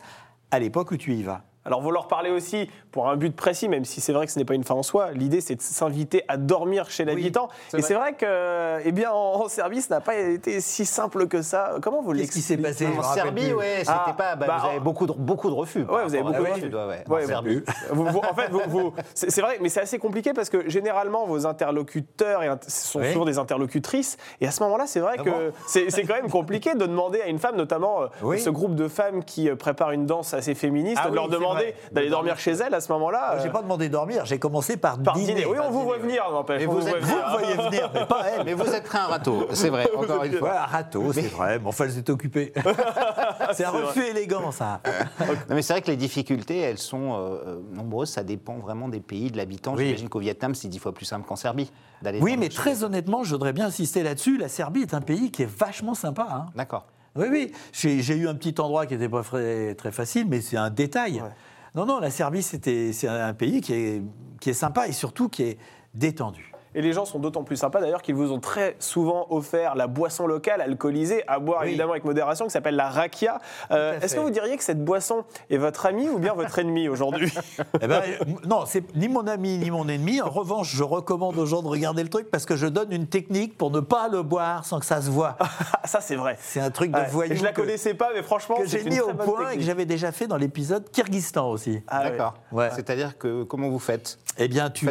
à 0.51 0.59
l'époque 0.59 0.91
où 0.91 0.97
tu 0.97 1.13
y 1.13 1.23
vas. 1.23 1.43
Alors, 1.65 1.81
vous 1.81 1.91
leur 1.91 2.07
parlez 2.07 2.31
aussi 2.31 2.69
pour 2.91 3.09
un 3.09 3.15
but 3.17 3.35
précis, 3.35 3.67
même 3.69 3.85
si 3.85 4.01
c'est 4.01 4.13
vrai 4.13 4.25
que 4.25 4.31
ce 4.31 4.39
n'est 4.39 4.45
pas 4.45 4.53
une 4.55 4.63
fin 4.63 4.75
en 4.75 4.81
soi. 4.83 5.11
L'idée, 5.11 5.41
c'est 5.41 5.55
de 5.55 5.61
s'inviter 5.61 6.23
à 6.27 6.37
dormir 6.37 6.89
chez 6.89 7.05
l'habitant. 7.05 7.49
Et 7.77 7.81
c'est 7.81 7.93
vrai 7.93 8.13
que, 8.13 8.79
eh 8.83 8.91
bien, 8.91 9.11
en, 9.11 9.43
en 9.43 9.47
service, 9.49 9.87
ça 9.87 9.95
n'a 9.95 10.01
pas 10.01 10.15
été 10.15 10.61
si 10.61 10.85
simple 10.85 11.27
que 11.27 11.41
ça. 11.41 11.75
Comment 11.81 12.01
vous 12.01 12.13
Qu'est-ce 12.13 12.31
qui 12.31 12.41
s'est 12.41 12.55
l'expliquez 12.55 12.91
passé 12.93 12.99
En 12.99 13.13
Serbie, 13.13 13.51
c'était 13.79 13.83
Ah, 13.87 14.15
pas. 14.17 14.35
bah, 14.35 14.45
bah, 14.47 14.57
vous 14.61 14.67
avez 14.69 14.79
beaucoup 14.79 15.05
de, 15.05 15.13
beaucoup 15.13 15.49
de 15.49 15.53
refus. 15.55 15.83
Ouais, 15.83 16.03
vous 16.05 16.13
avez 16.15 16.23
beaucoup 16.23 16.43
de 16.43 16.49
refus. 16.49 16.65
ouais, 16.73 16.85
ouais. 16.85 17.03
Ouais, 17.07 17.17
En 17.17 17.21
vous- 17.21 17.27
Serbie. 17.27 17.61
Vous- 17.91 18.05
vous- 18.05 18.19
en 18.19 18.33
fait, 18.33 18.49
vous- 18.49 18.61
vous- 18.67 18.93
c'est 19.13 19.41
vrai, 19.41 19.57
mais 19.61 19.69
c'est 19.69 19.81
assez 19.81 19.99
compliqué 19.99 20.33
parce 20.33 20.49
que 20.49 20.67
généralement, 20.69 21.25
vos 21.25 21.45
interlocuteurs 21.45 22.41
et 22.43 22.49
sont 22.67 22.99
Oui. 22.99 23.07
toujours 23.07 23.25
des 23.25 23.37
interlocutrices. 23.37 24.17
Et 24.41 24.47
à 24.47 24.51
ce 24.51 24.63
moment-là, 24.63 24.85
c'est 24.87 24.99
vrai 25.01 25.15
Ah 25.19 25.23
que 25.23 25.29
bon 25.29 25.51
c'est 25.67 26.03
quand 26.03 26.15
même 26.15 26.29
compliqué 26.29 26.73
de 26.73 26.85
demander 26.85 27.21
à 27.21 27.27
une 27.27 27.39
femme, 27.39 27.55
notamment 27.57 28.03
euh, 28.03 28.07
Oui. 28.23 28.39
ce 28.39 28.49
groupe 28.49 28.75
de 28.75 28.87
femmes 28.87 29.23
qui 29.23 29.49
euh, 29.49 29.55
préparent 29.55 29.91
une 29.91 30.05
danse 30.05 30.33
assez 30.33 30.55
féministe, 30.55 31.01
Ah 31.03 31.09
de 31.09 31.15
leur 31.15 31.27
demander 31.27 31.48
vrai. 31.53 31.75
d'aller 31.91 32.07
De 32.07 32.11
dormir 32.11 32.33
dormir. 32.35 32.39
chez 32.39 32.51
elle 32.51 32.73
à 32.73 32.81
ce 32.81 32.91
moment-là. 32.93 33.37
J'ai 33.41 33.47
euh, 33.49 33.51
pas 33.51 33.61
demandé 33.61 33.89
dormir, 33.89 34.25
j'ai 34.25 34.39
commencé 34.39 34.77
par, 34.77 34.97
par 35.01 35.15
dîner. 35.15 35.45
Oui, 35.45 35.55
on 35.57 35.61
Par 35.63 35.71
vous 35.71 35.83
voit 35.83 35.97
dîner. 35.97 36.09
venir, 36.09 36.31
n'empêche. 36.31 36.63
Vous 36.63 36.87
êtes- 36.87 37.03
Vous 37.03 37.15
voyez 37.31 37.53
venir, 37.55 37.91
mais 37.93 38.05
pas 38.05 38.23
elle. 38.27 38.45
Mais 38.45 38.53
vous 38.53 38.73
êtes 38.73 38.93
un 38.95 39.05
râteau, 39.07 39.47
c'est 39.53 39.69
vrai, 39.69 39.89
encore 39.97 40.23
une 40.23 40.33
fois. 40.33 40.51
un 40.61 40.65
râteau, 40.65 41.11
c'est 41.13 41.21
vrai. 41.27 41.59
Mais 41.59 41.67
enfin, 41.67 41.85
elles 41.85 41.97
étaient 41.97 42.11
occupées. 42.11 42.53
c'est 43.53 43.65
un 43.65 43.71
vrai. 43.71 43.83
refus 43.83 44.03
élégant, 44.03 44.51
ça. 44.51 44.81
Non, 45.19 45.55
mais 45.55 45.61
c'est 45.61 45.73
vrai 45.73 45.81
que 45.81 45.87
les 45.91 45.97
difficultés, 45.97 46.59
elles 46.59 46.77
sont 46.77 47.13
euh, 47.17 47.59
nombreuses. 47.73 48.09
Ça 48.09 48.23
dépend 48.23 48.57
vraiment 48.57 48.87
des 48.89 48.99
pays, 48.99 49.31
de 49.31 49.37
l'habitant. 49.37 49.73
Oui. 49.75 49.85
J'imagine 49.85 50.09
qu'au 50.09 50.19
Vietnam, 50.19 50.55
c'est 50.55 50.67
dix 50.67 50.79
fois 50.79 50.91
plus 50.93 51.05
simple 51.05 51.27
qu'en 51.27 51.35
Serbie 51.35 51.71
d'aller. 52.01 52.19
Oui, 52.21 52.37
mais 52.37 52.49
très 52.49 52.83
honnêtement, 52.83 53.23
je 53.23 53.31
voudrais 53.31 53.53
bien 53.53 53.67
insister 53.67 54.03
là-dessus. 54.03 54.37
La 54.37 54.49
Serbie 54.49 54.81
est 54.81 54.93
un 54.93 55.01
pays 55.01 55.31
qui 55.31 55.43
est 55.43 55.49
vachement 55.49 55.93
sympa. 55.93 56.27
hein. 56.29 56.45
D'accord. 56.55 56.85
Oui, 57.15 57.27
oui. 57.31 57.51
J'ai 57.73 58.15
eu 58.15 58.27
un 58.27 58.35
petit 58.35 58.59
endroit 58.59 58.85
qui 58.85 58.93
n'était 58.93 59.09
pas 59.09 59.23
très, 59.23 59.75
très 59.75 59.91
facile, 59.91 60.27
mais 60.29 60.41
c'est 60.41 60.57
un 60.57 60.69
détail. 60.69 61.21
Ouais. 61.21 61.29
Non, 61.75 61.85
non, 61.85 61.99
la 61.99 62.11
Serbie, 62.11 62.41
c'était- 62.41 62.93
c'est 62.93 63.07
un 63.07 63.33
pays 63.33 63.61
qui 63.61 63.73
est, 63.73 64.01
qui 64.39 64.49
est 64.49 64.53
sympa 64.53 64.87
et 64.87 64.91
surtout 64.91 65.29
qui 65.29 65.43
est 65.43 65.57
détendu. 65.93 66.48
Et 66.75 66.81
les 66.81 66.93
gens 66.93 67.05
sont 67.05 67.19
d'autant 67.19 67.43
plus 67.43 67.55
sympas 67.57 67.81
d'ailleurs 67.81 68.01
qu'ils 68.01 68.15
vous 68.15 68.31
ont 68.31 68.39
très 68.39 68.75
souvent 68.79 69.25
offert 69.29 69.75
la 69.75 69.87
boisson 69.87 70.27
locale 70.27 70.61
alcoolisée 70.61 71.23
à 71.27 71.39
boire 71.39 71.61
Oui. 71.61 71.69
évidemment 71.69 71.91
avec 71.93 72.03
modération 72.05 72.45
qui 72.45 72.51
s'appelle 72.51 72.75
la 72.75 72.89
rakia. 72.89 73.39
Euh, 73.71 73.99
Est-ce 73.99 74.15
que 74.15 74.19
vous 74.19 74.29
diriez 74.29 74.55
que 74.57 74.63
cette 74.63 74.83
boisson 74.83 75.23
est 75.49 75.57
votre 75.57 75.85
ami 75.85 76.07
ou 76.09 76.19
bien 76.19 76.33
votre 76.33 76.59
ennemi 76.59 76.87
aujourd'hui? 76.87 77.33
Eh 77.81 77.87
ben, 77.87 78.01
non, 78.45 78.65
c'est 78.65 78.83
ni 78.95 79.07
mon 79.07 79.25
ami 79.27 79.57
ni 79.57 79.71
mon 79.71 79.87
ennemi. 79.87 80.21
En 80.21 80.29
revanche, 80.29 80.73
je 80.75 80.83
recommande 80.83 81.37
aux 81.37 81.45
gens 81.45 81.61
de 81.63 81.67
regarder 81.67 82.03
le 82.03 82.09
truc 82.09 82.29
parce 82.29 82.45
que 82.45 82.55
je 82.55 82.67
donne 82.67 82.91
une 82.91 83.07
technique 83.07 83.57
pour 83.57 83.71
ne 83.71 83.79
pas 83.79 84.07
le 84.07 84.21
boire 84.23 84.65
sans 84.65 84.79
que 84.79 84.85
ça 84.85 85.01
se 85.01 85.09
voit. 85.09 85.37
Ah, 85.39 85.47
Ça 85.85 86.01
c'est 86.01 86.15
vrai. 86.15 86.37
C'est 86.39 86.59
un 86.59 86.69
truc 86.69 86.91
de 86.91 86.97
Ouais. 86.99 87.07
voyou 87.09 87.33
Et 87.33 87.35
je 87.35 87.43
la 87.43 87.51
que- 87.51 87.61
connaissais 87.61 87.93
pas, 87.95 88.09
mais 88.13 88.21
franchement, 88.21 88.55
que 88.57 88.67
j'ai 88.67 88.83
mis 88.83 88.99
au 88.99 89.13
point 89.13 89.51
et 89.51 89.57
que 89.57 89.63
j'avais 89.63 89.85
déjà 89.85 90.11
fait 90.11 90.27
dans 90.27 90.37
l'épisode 90.37 90.89
Kyrgyzstan 90.91 91.49
aussi. 91.49 91.81
Ah. 91.87 92.03
D'accord. 92.03 92.35
Ouais. 92.51 92.69
C'est-à-dire 92.75 93.17
que 93.17 93.43
comment 93.43 93.69
vous 93.69 93.79
faites? 93.79 94.19
Eh 94.37 94.47
bien, 94.47 94.69
tu, 94.69 94.87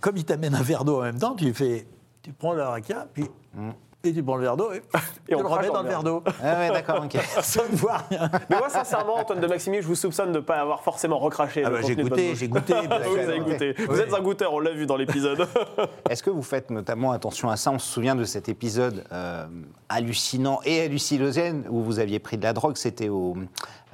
comme 0.00 0.16
il 0.16 0.24
t'amène 0.24 0.54
un 0.54 0.62
verre 0.62 0.84
d'eau 0.84 0.98
en 0.98 1.02
même 1.02 1.18
temps, 1.18 1.34
tu 1.34 1.52
fais, 1.52 1.86
tu 2.22 2.32
prends 2.32 2.52
la 2.52 2.70
rakia, 2.70 3.08
puis 3.12 3.28
et 4.04 4.12
tu 4.12 4.22
prends 4.22 4.36
le 4.36 4.42
verre 4.42 4.56
d'eau 4.56 4.72
et, 4.72 4.82
tu 5.28 5.34
on 5.34 5.40
le 5.40 5.48
remets 5.48 5.68
dans 5.68 5.78
le 5.78 5.84
le 5.84 5.88
verre 5.88 6.02
d'eau. 6.02 6.22
Ah 6.42 6.58
ouais, 6.58 6.68
d'accord, 6.70 7.02
ok. 7.04 7.12
Personne 7.34 7.72
ne 7.72 7.76
voit 7.76 7.98
rien. 8.10 8.30
Mais 8.50 8.58
moi, 8.58 8.68
sincèrement, 8.68 9.16
Antoine 9.16 9.40
de 9.40 9.46
Maximi, 9.46 9.80
je 9.80 9.86
vous 9.86 9.94
soupçonne 9.94 10.32
de 10.32 10.38
ne 10.38 10.44
pas 10.44 10.56
avoir 10.56 10.82
forcément 10.82 11.18
recraché. 11.18 11.62
Ah 11.64 11.70
le 11.70 11.76
bah, 11.76 11.82
j'ai 11.86 11.96
goûté, 11.96 12.34
j'ai 12.34 12.48
goûté. 12.48 12.74
Vous 12.74 13.18
avez 13.18 13.40
goûté. 13.40 13.74
Vous 13.88 13.98
êtes 13.98 14.12
un 14.12 14.20
goûteur, 14.20 14.52
on 14.52 14.60
l'a 14.60 14.72
vu 14.72 14.86
dans 14.86 14.96
l'épisode. 14.96 15.46
Est-ce 16.10 16.22
que 16.22 16.30
vous 16.30 16.42
faites 16.42 16.70
notamment 16.70 17.12
attention 17.12 17.48
à 17.48 17.56
ça? 17.56 17.70
On 17.70 17.78
se 17.78 17.90
souvient 17.90 18.14
de 18.14 18.24
cet 18.24 18.48
épisode 18.48 19.04
euh, 19.12 19.46
hallucinant 19.88 20.60
et 20.64 20.82
hallucinogène 20.82 21.64
où 21.70 21.82
vous 21.82 21.98
aviez 21.98 22.18
pris 22.18 22.36
de 22.36 22.42
la 22.42 22.52
drogue, 22.52 22.76
c'était 22.76 23.08
au... 23.08 23.36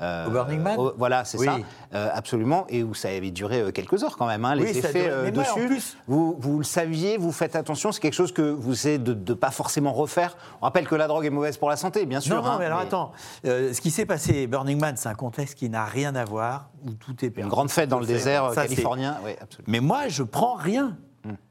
euh, 0.01 0.27
Au 0.27 0.31
Burning 0.31 0.61
Man 0.61 0.79
Voilà, 0.97 1.25
c'est 1.25 1.39
Oui. 1.39 1.47
ça, 1.47 1.57
euh, 1.95 2.09
absolument, 2.13 2.67
et 2.69 2.83
où 2.83 2.95
ça 2.95 3.09
avait 3.09 3.31
duré 3.31 3.61
euh, 3.61 3.71
quelques 3.71 4.03
heures 4.05 4.17
quand 4.17 4.27
même, 4.27 4.45
hein, 4.45 4.55
les 4.55 4.65
Oui, 4.65 4.71
effets 4.71 5.11
duré. 5.11 5.31
dessus. 5.31 5.67
plus- 5.67 5.97
Vous, 6.07 6.37
vous 6.39 6.59
le 6.59 6.65
saviez, 6.65 7.17
vous 7.19 7.33
faites 7.33 7.57
attention, 7.57 7.93
c'est 7.93 8.01
quelque 8.01 8.15
chose 8.15 8.33
que 8.33 8.43
vous 8.43 8.73
essayez 8.73 8.99
de 8.99 9.15
ne 9.15 9.35
pas 9.35 9.51
forcément 9.51 9.93
refaire. 9.93 10.37
On 10.61 10.65
rappelle 10.65 10.87
que 10.89 10.95
la 10.95 11.07
drogue 11.07 11.25
est 11.27 11.31
mauvaise 11.31 11.57
pour 11.57 11.69
la 11.71 11.77
santé, 11.77 12.07
bien 12.07 12.21
sûr. 12.21 12.37
Non, 12.37 12.43
non, 12.43 12.49
hein, 12.51 12.57
mais 12.59 12.67
alors 12.67 12.79
mais 12.81 12.87
attends. 12.87 13.13
Ce 13.45 13.81
qui 13.81 13.91
s'est 13.91 14.07
passé, 14.07 14.47
Burning 14.47 14.79
Man, 14.81 14.97
c'est 14.97 15.09
un 15.09 15.15
contexte 15.15 15.57
qui 15.57 15.69
n'a 15.69 15.85
rien 15.85 16.15
à 16.15 16.25
voir, 16.25 16.71
où 16.87 16.91
tout 16.93 17.13
est 17.25 17.31
perdu. 17.31 17.43
Une 17.43 17.49
grande 17.49 17.71
fête 17.71 17.89
dans 17.89 18.01
le 18.01 18.07
désert 18.07 18.53
ça, 18.55 18.63
californien, 18.67 19.17
oui, 19.25 19.33
absolument. 19.41 19.67
Mais 19.71 19.81
moi, 19.81 20.09
je 20.09 20.23
prends 20.23 20.55
rien. 20.55 20.97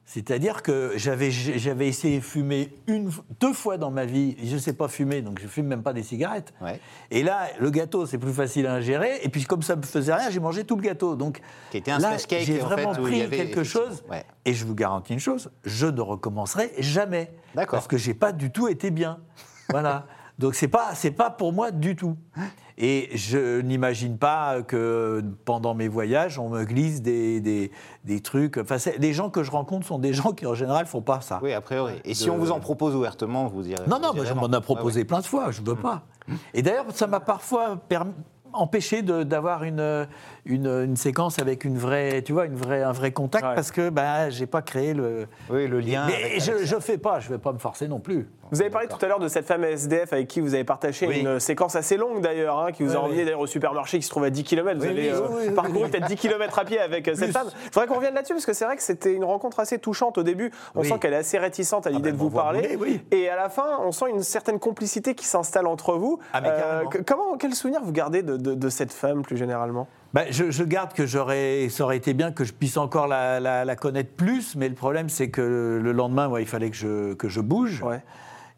C'est-à-dire 0.05 0.63
que 0.63 0.93
j'avais 0.95 1.29
j'avais 1.29 1.88
essayé 1.88 2.17
de 2.17 2.23
fumer 2.23 2.73
une, 2.88 3.11
deux 3.39 3.53
fois 3.53 3.77
dans 3.77 3.91
ma 3.91 4.05
vie. 4.05 4.35
Je 4.43 4.55
ne 4.55 4.59
sais 4.59 4.73
pas 4.73 4.88
fumer, 4.88 5.21
donc 5.21 5.39
je 5.39 5.47
fume 5.47 5.67
même 5.67 5.83
pas 5.83 5.93
des 5.93 6.01
cigarettes. 6.01 6.51
Ouais. 6.61 6.79
Et 7.11 7.21
là, 7.21 7.47
le 7.59 7.69
gâteau, 7.69 8.07
c'est 8.07 8.17
plus 8.17 8.33
facile 8.33 8.65
à 8.65 8.73
ingérer. 8.73 9.19
Et 9.21 9.29
puis, 9.29 9.43
comme 9.43 9.61
ça 9.61 9.75
me 9.75 9.83
faisait 9.83 10.13
rien, 10.13 10.31
j'ai 10.31 10.39
mangé 10.39 10.63
tout 10.63 10.75
le 10.75 10.81
gâteau. 10.81 11.15
Donc, 11.15 11.41
Qui 11.69 11.77
était 11.77 11.91
un 11.91 11.99
là, 11.99 12.17
space 12.17 12.25
cake, 12.25 12.41
j'ai 12.41 12.59
en 12.59 12.65
vraiment 12.65 12.95
fait, 12.95 13.01
où 13.01 13.07
il 13.07 13.09
pris 13.11 13.19
y 13.19 13.21
avait 13.21 13.38
quelque 13.38 13.63
chose. 13.63 14.03
ouais. 14.09 14.25
Et 14.45 14.53
je 14.53 14.65
vous 14.65 14.73
garantis 14.73 15.13
une 15.13 15.19
chose, 15.19 15.51
je 15.63 15.85
ne 15.85 16.01
recommencerai 16.01 16.71
jamais. 16.79 17.31
D'accord. 17.53 17.77
Parce 17.77 17.88
que 17.88 17.97
j'ai 17.97 18.15
pas 18.15 18.31
du 18.31 18.51
tout 18.51 18.67
été 18.67 18.89
bien. 18.89 19.19
Voilà. 19.69 20.07
Donc 20.39 20.55
c'est 20.55 20.67
pas 20.67 20.96
c'est 20.96 21.12
pas 21.12 21.29
pour 21.29 21.53
moi 21.53 21.69
du 21.72 21.96
tout. 21.96 22.15
Et 22.81 23.10
je 23.13 23.60
n'imagine 23.60 24.17
pas 24.17 24.62
que 24.62 25.22
pendant 25.43 25.74
mes 25.74 25.89
voyages, 25.89 26.39
on 26.39 26.48
me 26.48 26.63
glisse 26.63 27.01
des, 27.01 27.41
des, 27.41 27.72
des 28.05 28.22
trucs. 28.22 28.55
Enfin, 28.58 28.77
les 28.98 29.12
gens 29.12 29.29
que 29.29 29.43
je 29.43 29.51
rencontre 29.51 29.86
sont 29.86 30.00
des 30.00 30.13
gens 30.13 30.31
qui 30.31 30.46
en 30.46 30.53
général 30.53 30.86
font 30.86 31.01
pas 31.01 31.19
ça. 31.19 31.41
Oui, 31.43 31.51
a 31.51 31.60
priori. 31.60 31.96
Et 32.05 32.13
si 32.13 32.29
on 32.29 32.38
vous 32.38 32.51
en 32.51 32.62
propose 32.62 32.96
ouvertement, 32.96 33.48
vous 33.48 33.63
direz. 33.63 33.84
Non, 33.86 33.98
vous 33.98 34.01
non, 34.01 34.13
direz 34.13 34.34
moi, 34.34 34.46
on 34.46 34.48
m'en 34.48 34.53
a 34.58 34.62
proposé 34.62 35.03
plein 35.03 35.19
de 35.19 35.25
fois, 35.25 35.51
je 35.51 35.62
veux 35.62 35.75
pas. 35.75 36.03
Et 36.53 36.62
d'ailleurs, 36.62 36.86
ça 36.93 37.05
m'a 37.08 37.19
parfois 37.19 37.75
permis- 37.89 38.13
empêché 38.53 39.01
de- 39.01 39.24
d'avoir 39.24 39.63
une, 39.65 40.08
une, 40.46 40.65
une 40.67 40.96
séquence 40.96 41.38
avec 41.38 41.65
une 41.65 41.77
vraie, 41.77 42.22
tu 42.24 42.31
vois, 42.31 42.46
une 42.46 42.55
vraie, 42.55 42.81
un 42.81 42.93
vrai 42.93 43.12
contact 43.12 43.46
Ouais. 43.46 43.55
parce 43.55 43.72
que 43.72 43.89
bah, 43.89 44.29
j'ai 44.29 44.48
pas 44.48 44.62
créé 44.62 44.93
le. 44.93 45.27
Oui, 45.51 45.67
le 45.67 45.81
lien. 45.81 46.08
Mais 46.08 46.39
je, 46.39 46.63
je 46.63 46.79
fais 46.79 46.98
pas, 46.98 47.19
je 47.19 47.27
vais 47.29 47.38
pas 47.39 47.51
me 47.51 47.60
forcer 47.60 47.88
non 47.89 48.00
plus. 48.00 48.29
Vous 48.51 48.62
avez 48.62 48.70
parlé 48.70 48.88
tout 48.88 48.98
à 49.03 49.08
l'heure 49.08 49.20
de 49.20 49.27
cette 49.27 49.46
femme 49.46 49.63
SDF 49.63 50.12
avec 50.13 50.27
qui 50.27 50.39
vous 50.41 50.53
avez 50.56 50.63
partagé 50.63 51.08
Oui. 51.08 51.20
une 51.22 51.39
séquence 51.39 51.75
assez 51.75 51.98
longue 51.98 52.22
d'ailleurs, 52.22 52.58
hein, 52.60 52.72
qui 52.72 52.84
vous 52.84 52.96
a 52.96 53.00
emmené 53.00 53.20
oui. 53.20 53.25
d'ailleurs 53.25 53.39
au 53.41 53.48
supermarché 53.48 53.98
qui 54.00 54.03
se 54.06 54.10
trouve 54.10 54.24
à 54.24 54.29
10 54.29 54.44
km. 54.44 54.79
Vous 54.79 54.86
avez 54.88 55.12
euh, 55.12 55.51
parcouru 55.56 55.88
peut-être 55.89 56.08
10 56.08 56.15
km 56.15 56.58
à 56.60 56.65
pied 56.65 56.79
avec 56.79 57.08
euh, 57.08 57.13
cette 57.15 57.32
femme. 57.32 57.48
Il 57.65 57.72
faudrait 57.72 57.88
qu'on 57.88 57.96
revienne 57.96 58.15
là-dessus 58.15 58.34
parce 58.34 58.46
que 58.46 58.53
c'est 58.53 58.65
vrai 58.65 58.75
que 58.75 58.82
c'était 58.84 59.13
une 59.13 59.24
rencontre 59.24 59.60
assez 59.60 59.77
touchante 59.77 60.18
au 60.18 60.24
début. 60.24 60.51
On 60.75 60.84
sent 60.84 60.98
qu'elle 61.00 61.13
est 61.13 61.18
assez 61.18 61.38
réticente 61.38 61.86
à 61.86 61.89
l'idée 61.91 62.10
bah, 62.12 62.18
de 62.18 62.18
vous 62.18 62.29
parler. 62.29 62.75
bouler. 62.77 63.01
Et 63.12 63.29
à 63.29 63.36
la 63.36 63.50
fin, 63.50 63.79
on 63.82 63.91
sent 63.91 64.06
une 64.10 64.24
certaine 64.24 64.60
complicité 64.60 65.13
qui 65.15 65.25
s'installe 65.25 65.68
entre 65.68 65.94
vous. 65.94 66.20
Euh, 66.22 66.25
Ah, 66.34 66.41
mais 66.41 67.03
comment, 67.06 67.38
quel 67.38 67.53
souvenir 67.53 67.82
vous 67.84 67.91
gardez 67.91 68.24
de, 68.24 68.36
de- 68.38 68.56
de 68.56 68.70
cette 68.70 68.91
femme 68.91 69.22
plus 69.22 69.38
généralement? 69.38 69.88
Bah, 70.13 70.24
je, 70.32 70.50
je 70.50 70.63
garde 70.63 70.94
que 70.94 71.06
j'aurais, 71.06 71.68
ça 71.70 71.84
aurait 71.84 71.98
été 71.98 72.13
bien 72.15 72.32
que 72.32 72.44
je 72.44 72.53
puisse 72.53 72.77
encore 72.77 73.08
la, 73.08 73.39
la- 73.39 73.63
la 73.63 73.75
connaître 73.75 74.10
plus, 74.12 74.56
mais 74.56 74.68
le 74.68 74.74
problème 74.74 75.08
c'est 75.08 75.29
que 75.29 75.79
le 75.82 75.91
lendemain, 75.91 76.27
ouais, 76.27 76.41
il 76.41 76.48
fallait 76.48 76.72
que 76.72 76.75
je, 76.75 77.13
que 77.13 77.27
je 77.29 77.41
bouge. 77.41 77.84
Ouais. 77.84 78.01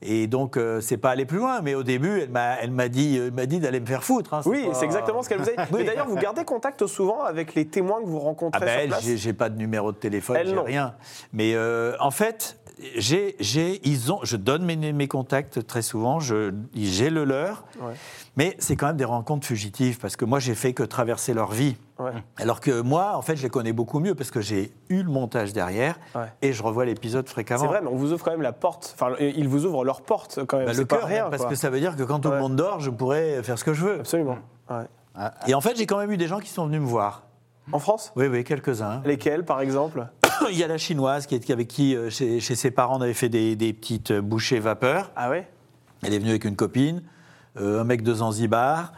Et 0.04 0.28
donc, 0.28 0.58
euh, 0.58 0.82
c'est 0.82 0.98
pas 0.98 1.12
aller 1.12 1.26
plus 1.26 1.38
loin. 1.38 1.62
Mais 1.62 1.76
au 1.76 1.84
début, 1.84 2.22
elle 2.22 2.72
m'a, 2.72 2.88
dit, 2.90 3.18
elle 3.18 3.32
m'a 3.32 3.46
dit 3.46 3.60
d'aller 3.60 3.80
me 3.80 3.86
faire 3.86 4.04
foutre. 4.04 4.34
hein. 4.34 4.42
Oui, 4.46 4.66
pas- 4.68 4.74
c'est 4.74 4.86
exactement 4.86 5.22
ce 5.22 5.30
qu'elle 5.30 5.40
vous 5.40 5.50
a 5.50 5.54
dit. 5.66 5.72
Oui. 5.72 5.84
D'ailleurs, 5.84 6.08
vous 6.08 6.16
gardez 6.16 6.44
contact 6.44 6.86
souvent 6.88 7.22
avec 7.24 7.54
les 7.56 7.68
témoins 7.68 8.02
que 8.02 8.08
vous 8.08 8.18
Ah 8.22 8.26
rencontrez 8.26 8.60
ben, 8.66 8.68
sur 8.72 8.80
elle, 8.82 8.88
place 8.90 9.04
j'ai, 9.04 9.18
j'ai 9.18 9.34
pas 9.34 9.50
de 9.50 9.58
numéro 9.58 9.92
de 9.92 9.98
téléphone, 9.98 10.38
j'ai 10.44 10.58
rien. 10.60 10.96
Mais 11.34 11.54
euh, 11.56 11.94
en 12.00 12.12
fait, 12.12 12.58
j'ai, 12.96 13.36
j'ai, 13.40 13.80
ils 13.88 14.12
ont, 14.12 14.20
je 14.24 14.36
donne 14.38 14.64
mes, 14.64 14.76
mes 14.76 15.08
contacts 15.08 15.66
très 15.68 15.82
souvent, 15.82 16.20
je, 16.20 16.54
j'ai 16.76 17.10
le 17.10 17.24
leur. 17.24 17.64
Ouais. 17.80 17.94
Mais 18.38 18.56
c'est 18.60 18.76
quand 18.76 18.88
même 18.88 18.98
des 18.98 19.06
rencontres 19.06 19.46
fugitives 19.46 20.00
parce 20.00 20.16
que 20.16 20.26
moi, 20.26 20.40
j'ai 20.40 20.56
fait 20.56 20.74
que 20.74 20.84
traverser 20.84 21.34
leur 21.34 21.52
vie. 21.52 21.76
Ouais. 22.00 22.12
Alors 22.38 22.60
que 22.60 22.82
moi, 22.82 23.16
en 23.16 23.22
fait, 23.22 23.36
je 23.36 23.44
les 23.44 23.50
connais 23.50 23.74
beaucoup 23.74 24.00
mieux 24.00 24.16
parce 24.16 24.32
que 24.32 24.42
j'ai 24.42 24.72
eu 24.90 25.04
le 25.04 25.10
montage 25.10 25.54
derrière 25.54 26.00
Ouais. 26.16 26.32
et 26.42 26.54
je 26.54 26.64
revois 26.64 26.86
l'épisode 26.86 27.28
fréquemment. 27.30 27.62
C'est 27.62 27.68
vrai, 27.68 27.82
mais 27.82 27.90
on 27.90 27.96
vous 27.96 28.14
ouvre 28.14 28.24
quand 28.24 28.32
même 28.32 28.42
la 28.42 28.54
porte. 28.54 28.96
Enfin, 28.96 29.14
ils 29.20 29.48
vous 29.48 29.66
ouvrent 29.66 29.84
leur 29.84 30.02
porte 30.02 30.40
quand 30.46 30.58
même. 30.58 30.68
Bah, 30.68 30.74
le 30.74 30.86
cœur, 30.86 31.06
rien, 31.06 31.30
parce 31.30 31.44
quoi. 31.44 31.52
que 31.52 31.56
ça 31.56 31.70
veut 31.70 31.80
dire 31.80 31.96
que 31.96 32.04
quand 32.04 32.20
tout 32.20 32.32
le 32.32 32.40
monde 32.40 32.56
dort, 32.56 32.80
je 32.80 32.90
pourrais 32.90 33.44
faire 33.44 33.60
ce 33.60 33.64
que 33.64 33.74
je 33.74 33.86
veux. 33.86 34.00
Absolument. 34.00 34.38
Ouais. 34.70 34.86
Et 35.48 35.54
en 35.54 35.62
fait, 35.62 35.78
j'ai 35.78 35.86
quand 35.86 35.98
même 35.98 36.12
eu 36.12 36.18
des 36.18 36.28
gens 36.28 36.40
qui 36.40 36.50
sont 36.50 36.66
venus 36.66 36.82
me 36.82 36.88
voir. 36.88 37.24
En 37.74 37.80
France? 37.80 38.12
Oui, 38.16 38.28
oui, 38.28 38.44
quelques-uns. 38.44 39.02
Lesquels, 39.06 39.46
par 39.46 39.62
exemple? 39.62 40.08
Il 40.52 40.58
y 40.58 40.64
a 40.64 40.68
la 40.68 40.78
chinoise 40.78 41.26
qui 41.28 41.36
est, 41.36 41.50
avec 41.50 41.68
qui, 41.68 41.96
euh, 41.96 42.10
chez, 42.10 42.40
chez 42.40 42.56
ses 42.56 42.72
parents, 42.72 42.98
on 42.98 43.02
avait 43.02 43.14
fait 43.14 43.30
des, 43.30 43.56
des 43.56 43.74
petites 43.74 44.12
bouchées 44.14 44.60
vapeur. 44.60 45.12
Ah 45.16 45.30
ouais? 45.30 45.48
Elle 46.04 46.14
est 46.14 46.20
venue 46.20 46.32
avec 46.32 46.46
une 46.46 46.56
copine, 46.56 47.04
euh, 47.60 47.82
un 47.82 47.84
mec 47.84 48.02
de 48.02 48.14
Zanzibar. 48.16 48.92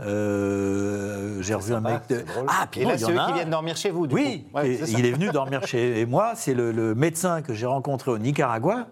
euh, 0.00 1.40
J'ai 1.42 1.54
revu 1.54 1.74
un 1.74 1.80
mec 1.80 2.00
de. 2.08 2.24
Ah, 2.48 2.66
puis 2.70 2.80
Et 2.80 2.84
là, 2.84 2.94
il 2.94 2.96
y 2.96 2.98
c'est 3.00 3.06
en 3.06 3.10
eux 3.14 3.18
a 3.18 3.26
qui 3.26 3.32
viennent 3.34 3.50
dormir 3.50 3.76
chez 3.76 3.90
vous, 3.90 4.06
du 4.06 4.14
Oui, 4.14 4.44
coup. 4.52 4.58
Ouais, 4.58 4.70
et 4.70 4.90
il 4.90 5.06
est 5.06 5.12
venu 5.12 5.30
dormir 5.30 5.66
chez 5.66 6.04
moi. 6.06 6.32
C'est 6.34 6.54
le, 6.54 6.72
le 6.72 6.94
médecin 6.94 7.42
que 7.42 7.54
j'ai 7.54 7.66
rencontré 7.66 8.10
au 8.10 8.18
Nicaragua 8.18 8.86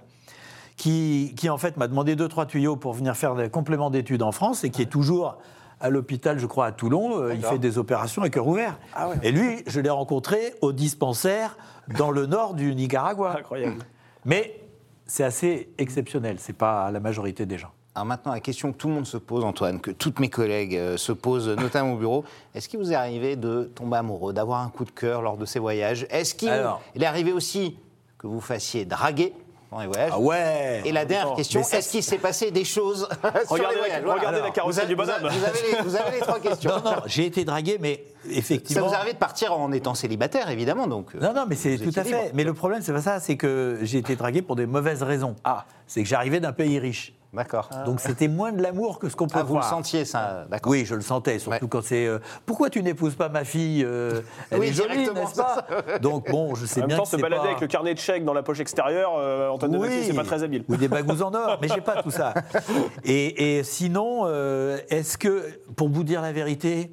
qui, 0.76 1.34
qui 1.36 1.48
en 1.48 1.58
fait 1.58 1.76
m'a 1.76 1.88
demandé 1.88 2.16
deux 2.16 2.28
trois 2.28 2.46
tuyaux 2.46 2.76
pour 2.76 2.92
venir 2.92 3.16
faire 3.16 3.34
des 3.34 3.48
compléments 3.48 3.90
d'études 3.90 4.22
en 4.22 4.32
France 4.32 4.62
et 4.64 4.70
qui 4.70 4.82
est 4.82 4.86
toujours 4.90 5.38
à 5.80 5.90
l'hôpital, 5.90 6.38
je 6.38 6.46
crois, 6.46 6.66
à 6.66 6.72
Toulon. 6.72 7.22
Euh, 7.22 7.34
il 7.34 7.42
fait 7.42 7.58
des 7.58 7.78
opérations 7.78 8.22
à 8.22 8.30
cœur 8.30 8.46
ouvert. 8.46 8.78
Ah 8.94 9.08
ouais. 9.08 9.16
Et 9.22 9.32
lui, 9.32 9.62
je 9.66 9.80
l'ai 9.80 9.90
rencontré 9.90 10.54
au 10.60 10.72
dispensaire 10.72 11.56
dans 11.98 12.10
le 12.10 12.26
nord 12.26 12.54
du 12.54 12.74
Nicaragua. 12.74 13.36
Incroyable. 13.38 13.84
Mais 14.24 14.60
c'est 15.06 15.24
assez 15.24 15.70
exceptionnel. 15.78 16.36
C'est 16.38 16.56
pas 16.56 16.90
la 16.90 17.00
majorité 17.00 17.46
des 17.46 17.58
gens. 17.58 17.70
Alors 17.94 18.04
maintenant, 18.04 18.32
la 18.32 18.40
question 18.40 18.72
que 18.72 18.76
tout 18.76 18.88
le 18.88 18.94
monde 18.94 19.06
se 19.06 19.16
pose, 19.16 19.42
Antoine, 19.42 19.80
que 19.80 19.90
toutes 19.90 20.20
mes 20.20 20.28
collègues 20.28 20.76
euh, 20.76 20.96
se 20.98 21.12
posent, 21.12 21.48
notamment 21.48 21.94
au 21.94 21.96
bureau, 21.96 22.24
est-ce 22.54 22.68
qu'il 22.68 22.78
vous 22.78 22.92
est 22.92 22.96
arrivé 22.96 23.36
de 23.36 23.70
tomber 23.74 23.96
amoureux, 23.96 24.34
d'avoir 24.34 24.60
un 24.60 24.68
coup 24.68 24.84
de 24.84 24.90
cœur 24.90 25.22
lors 25.22 25.38
de 25.38 25.46
ces 25.46 25.58
voyages? 25.58 26.06
Est-ce 26.10 26.34
qu'il 26.34 26.50
Alors. 26.50 26.82
il 26.94 27.02
est 27.02 27.06
arrivé 27.06 27.32
aussi 27.32 27.78
que 28.18 28.26
vous 28.26 28.42
fassiez 28.42 28.84
draguer? 28.84 29.32
Dans 29.70 29.80
les 29.80 29.86
voyages 29.86 30.10
Ah 30.14 30.18
ouais 30.20 30.82
Et 30.84 30.92
la 30.92 31.04
dernière 31.04 31.26
Attends, 31.28 31.36
question, 31.36 31.62
ça, 31.62 31.78
est-ce 31.78 31.90
qu'il 31.90 32.02
s'est 32.02 32.18
passé 32.18 32.50
des 32.50 32.64
choses 32.64 33.08
sur 33.22 33.30
Regardez 33.50 33.74
les 33.76 33.80
la- 33.80 34.00
voyages 34.00 34.04
regardez 34.04 34.36
la 34.38 34.42
Alors, 34.44 34.52
carrosserie 34.52 34.86
vous 34.86 34.94
du 34.94 35.00
avez- 35.00 35.18
bonhomme. 35.20 35.32
Vous 35.38 35.44
avez, 35.44 35.72
les, 35.76 35.82
vous 35.82 35.96
avez 35.96 36.10
les 36.12 36.20
trois 36.20 36.40
questions. 36.40 36.70
Non, 36.70 36.82
non, 36.92 36.96
j'ai 37.06 37.26
été 37.26 37.44
dragué, 37.44 37.78
mais 37.80 38.04
Ça 38.24 38.30
effectivement. 38.38 38.86
vous 38.86 38.92
est 38.92 38.96
arrivé 38.96 39.12
de 39.14 39.18
partir 39.18 39.52
en 39.52 39.72
étant 39.72 39.94
célibataire, 39.94 40.48
évidemment, 40.50 40.86
donc. 40.86 41.14
euh, 41.14 41.20
Non, 41.20 41.32
non, 41.34 41.44
mais 41.48 41.56
c'est 41.56 41.76
vous 41.76 41.90
tout 41.90 41.98
à 42.00 42.04
fait. 42.04 42.10
libre. 42.10 42.22
Mais 42.34 42.44
le 42.44 42.54
problème, 42.54 42.80
c'est 42.82 42.92
pas 42.92 43.00
ça, 43.02 43.20
c'est 43.20 43.36
que 43.36 43.78
j'ai 43.82 43.98
été 43.98 44.14
dragué 44.16 44.42
pour 44.42 44.56
des 44.56 44.66
mauvaises 44.66 45.02
raisons. 45.02 45.34
Ah. 45.44 45.64
C'est 45.86 46.02
que 46.02 46.08
j'arrivais 46.08 46.40
d'un 46.40 46.52
pays 46.52 46.78
riche. 46.78 47.12
D'accord. 47.36 47.68
Donc 47.84 48.00
c'était 48.00 48.28
moins 48.28 48.50
de 48.52 48.62
l'amour 48.62 48.98
que 48.98 49.08
ce 49.08 49.14
qu'on 49.14 49.26
peut 49.26 49.38
Ah, 49.38 49.42
vous 49.42 49.54
le 49.54 49.60
voir. 49.60 49.68
sentiez, 49.70 50.04
ça, 50.04 50.46
d'accord. 50.50 50.72
Oui, 50.72 50.84
je 50.84 50.94
le 50.94 51.02
sentais, 51.02 51.38
surtout 51.38 51.64
Ouais. 51.64 51.68
quand 51.68 51.82
c'est. 51.84 52.06
euh, 52.06 52.18
pourquoi 52.46 52.70
tu 52.70 52.82
n'épouses 52.82 53.14
pas 53.14 53.28
ma 53.28 53.44
fille 53.44 53.84
euh, 53.84 54.22
Elle 54.50 54.58
Oui, 54.60 54.68
est 54.68 54.72
jolie, 54.72 55.04
directement, 55.04 55.20
n'est-ce 55.20 55.36
pas 55.36 55.98
Donc 56.00 56.30
bon, 56.30 56.54
je 56.54 56.66
sais 56.66 56.80
En 56.80 56.82
même 56.82 56.88
bien 56.88 56.96
temps, 56.96 57.02
que 57.04 57.10
se 57.10 57.16
c'est 57.16 57.22
balader 57.22 57.42
pas... 57.42 57.48
avec 57.48 57.60
le 57.60 57.66
carnet 57.66 57.94
de 57.94 57.98
chèques 57.98 58.24
dans 58.24 58.32
la 58.32 58.42
poche 58.42 58.60
extérieure, 58.60 59.12
euh, 59.18 59.48
Antoine 59.50 59.72
de 59.72 59.78
Maxi, 59.78 60.04
c'est 60.04 60.14
pas 60.14 60.24
très 60.24 60.42
habile. 60.42 60.64
Ou 60.68 60.76
des 60.76 60.88
bagous 60.88 61.22
en 61.22 61.32
or, 61.34 61.58
mais 61.60 61.68
j'ai 61.68 61.80
pas 61.80 62.02
tout 62.02 62.10
ça. 62.10 62.34
Et, 63.04 63.58
et 63.58 63.62
sinon, 63.64 64.22
euh, 64.24 64.78
est-ce 64.88 65.18
que, 65.18 65.44
pour 65.76 65.88
vous 65.88 66.02
dire 66.04 66.22
la 66.22 66.32
vérité, 66.32 66.90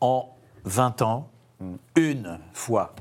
en 0.00 0.28
20 0.64 1.02
ans, 1.02 1.30
Hmm. 1.60 1.74
une 1.96 2.38
fois, 2.52 2.92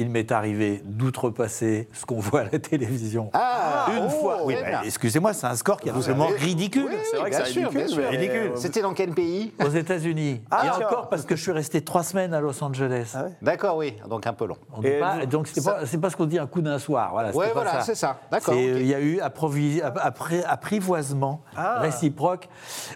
il 0.00 0.08
m'est 0.10 0.32
arrivé 0.32 0.80
d'outrepasser 0.84 1.88
ce 1.92 2.06
qu'on 2.06 2.18
voit 2.20 2.40
à 2.40 2.44
la 2.52 2.58
télévision. 2.58 3.30
Ah, 3.34 3.86
une 3.96 4.04
oh, 4.06 4.08
fois. 4.08 4.38
Oui, 4.44 4.54
bah, 4.60 4.66
bien. 4.68 4.80
excusez-moi, 4.82 5.32
c'est 5.34 5.46
un 5.46 5.54
score 5.54 5.78
qui 5.78 5.88
est 5.88 5.92
absolument 5.92 6.28
avez- 6.28 6.36
ridicule. 6.38 6.86
Oui, 6.88 6.96
C'est 7.10 7.16
vrai 7.18 7.30
que 7.30 7.36
c'est 7.36 7.44
sûr, 7.46 7.62
ridicule, 7.68 7.78
bien 7.78 7.88
sûr. 7.88 8.02
mais- 8.10 8.16
Ridicule. 8.16 8.52
C'était 8.56 8.80
dans 8.82 8.94
quel 8.94 9.10
pays? 9.10 9.52
Aux 9.64 9.68
États-Unis. 9.68 10.40
Ah, 10.50 10.66
et 10.66 10.70
encore 10.84 11.08
parce 11.10 11.24
que 11.26 11.36
je 11.36 11.42
suis 11.42 11.52
resté 11.52 11.82
trois 11.82 12.02
semaines 12.02 12.32
à 12.34 12.40
Los 12.40 12.62
Angeles. 12.64 13.12
Ah 13.14 13.24
ouais 13.24 13.32
D'accord, 13.42 13.76
oui, 13.76 13.94
donc 14.08 14.26
un 14.26 14.32
peu 14.32 14.46
long. 14.46 14.56
On 14.74 14.80
dit 14.80 14.88
Et 14.88 14.98
pas- 14.98 15.18
vous- 15.20 15.26
donc 15.26 15.46
c'est 15.48 15.60
ça- 15.60 15.72
pas, 15.72 15.86
c'est 15.86 15.98
pas 15.98 16.08
ce 16.10 16.16
qu'on 16.16 16.26
dit 16.26 16.38
un 16.38 16.46
coup 16.46 16.62
d'un 16.62 16.78
soir. 16.78 17.10
Voilà, 17.12 17.28
Ouais, 17.28 17.34
c'était 17.46 17.54
pas 17.54 17.62
voilà, 17.62 17.82
c'est 17.82 17.94
ça. 17.94 18.18
D'accord, 18.30 18.54
euh. 18.54 18.78
Il 18.80 18.86
y 18.86 18.94
a 18.94 19.00
eu 19.00 19.20
apprivoisement 20.46 21.42
Ah. 21.56 21.80
réciproque. 21.80 22.48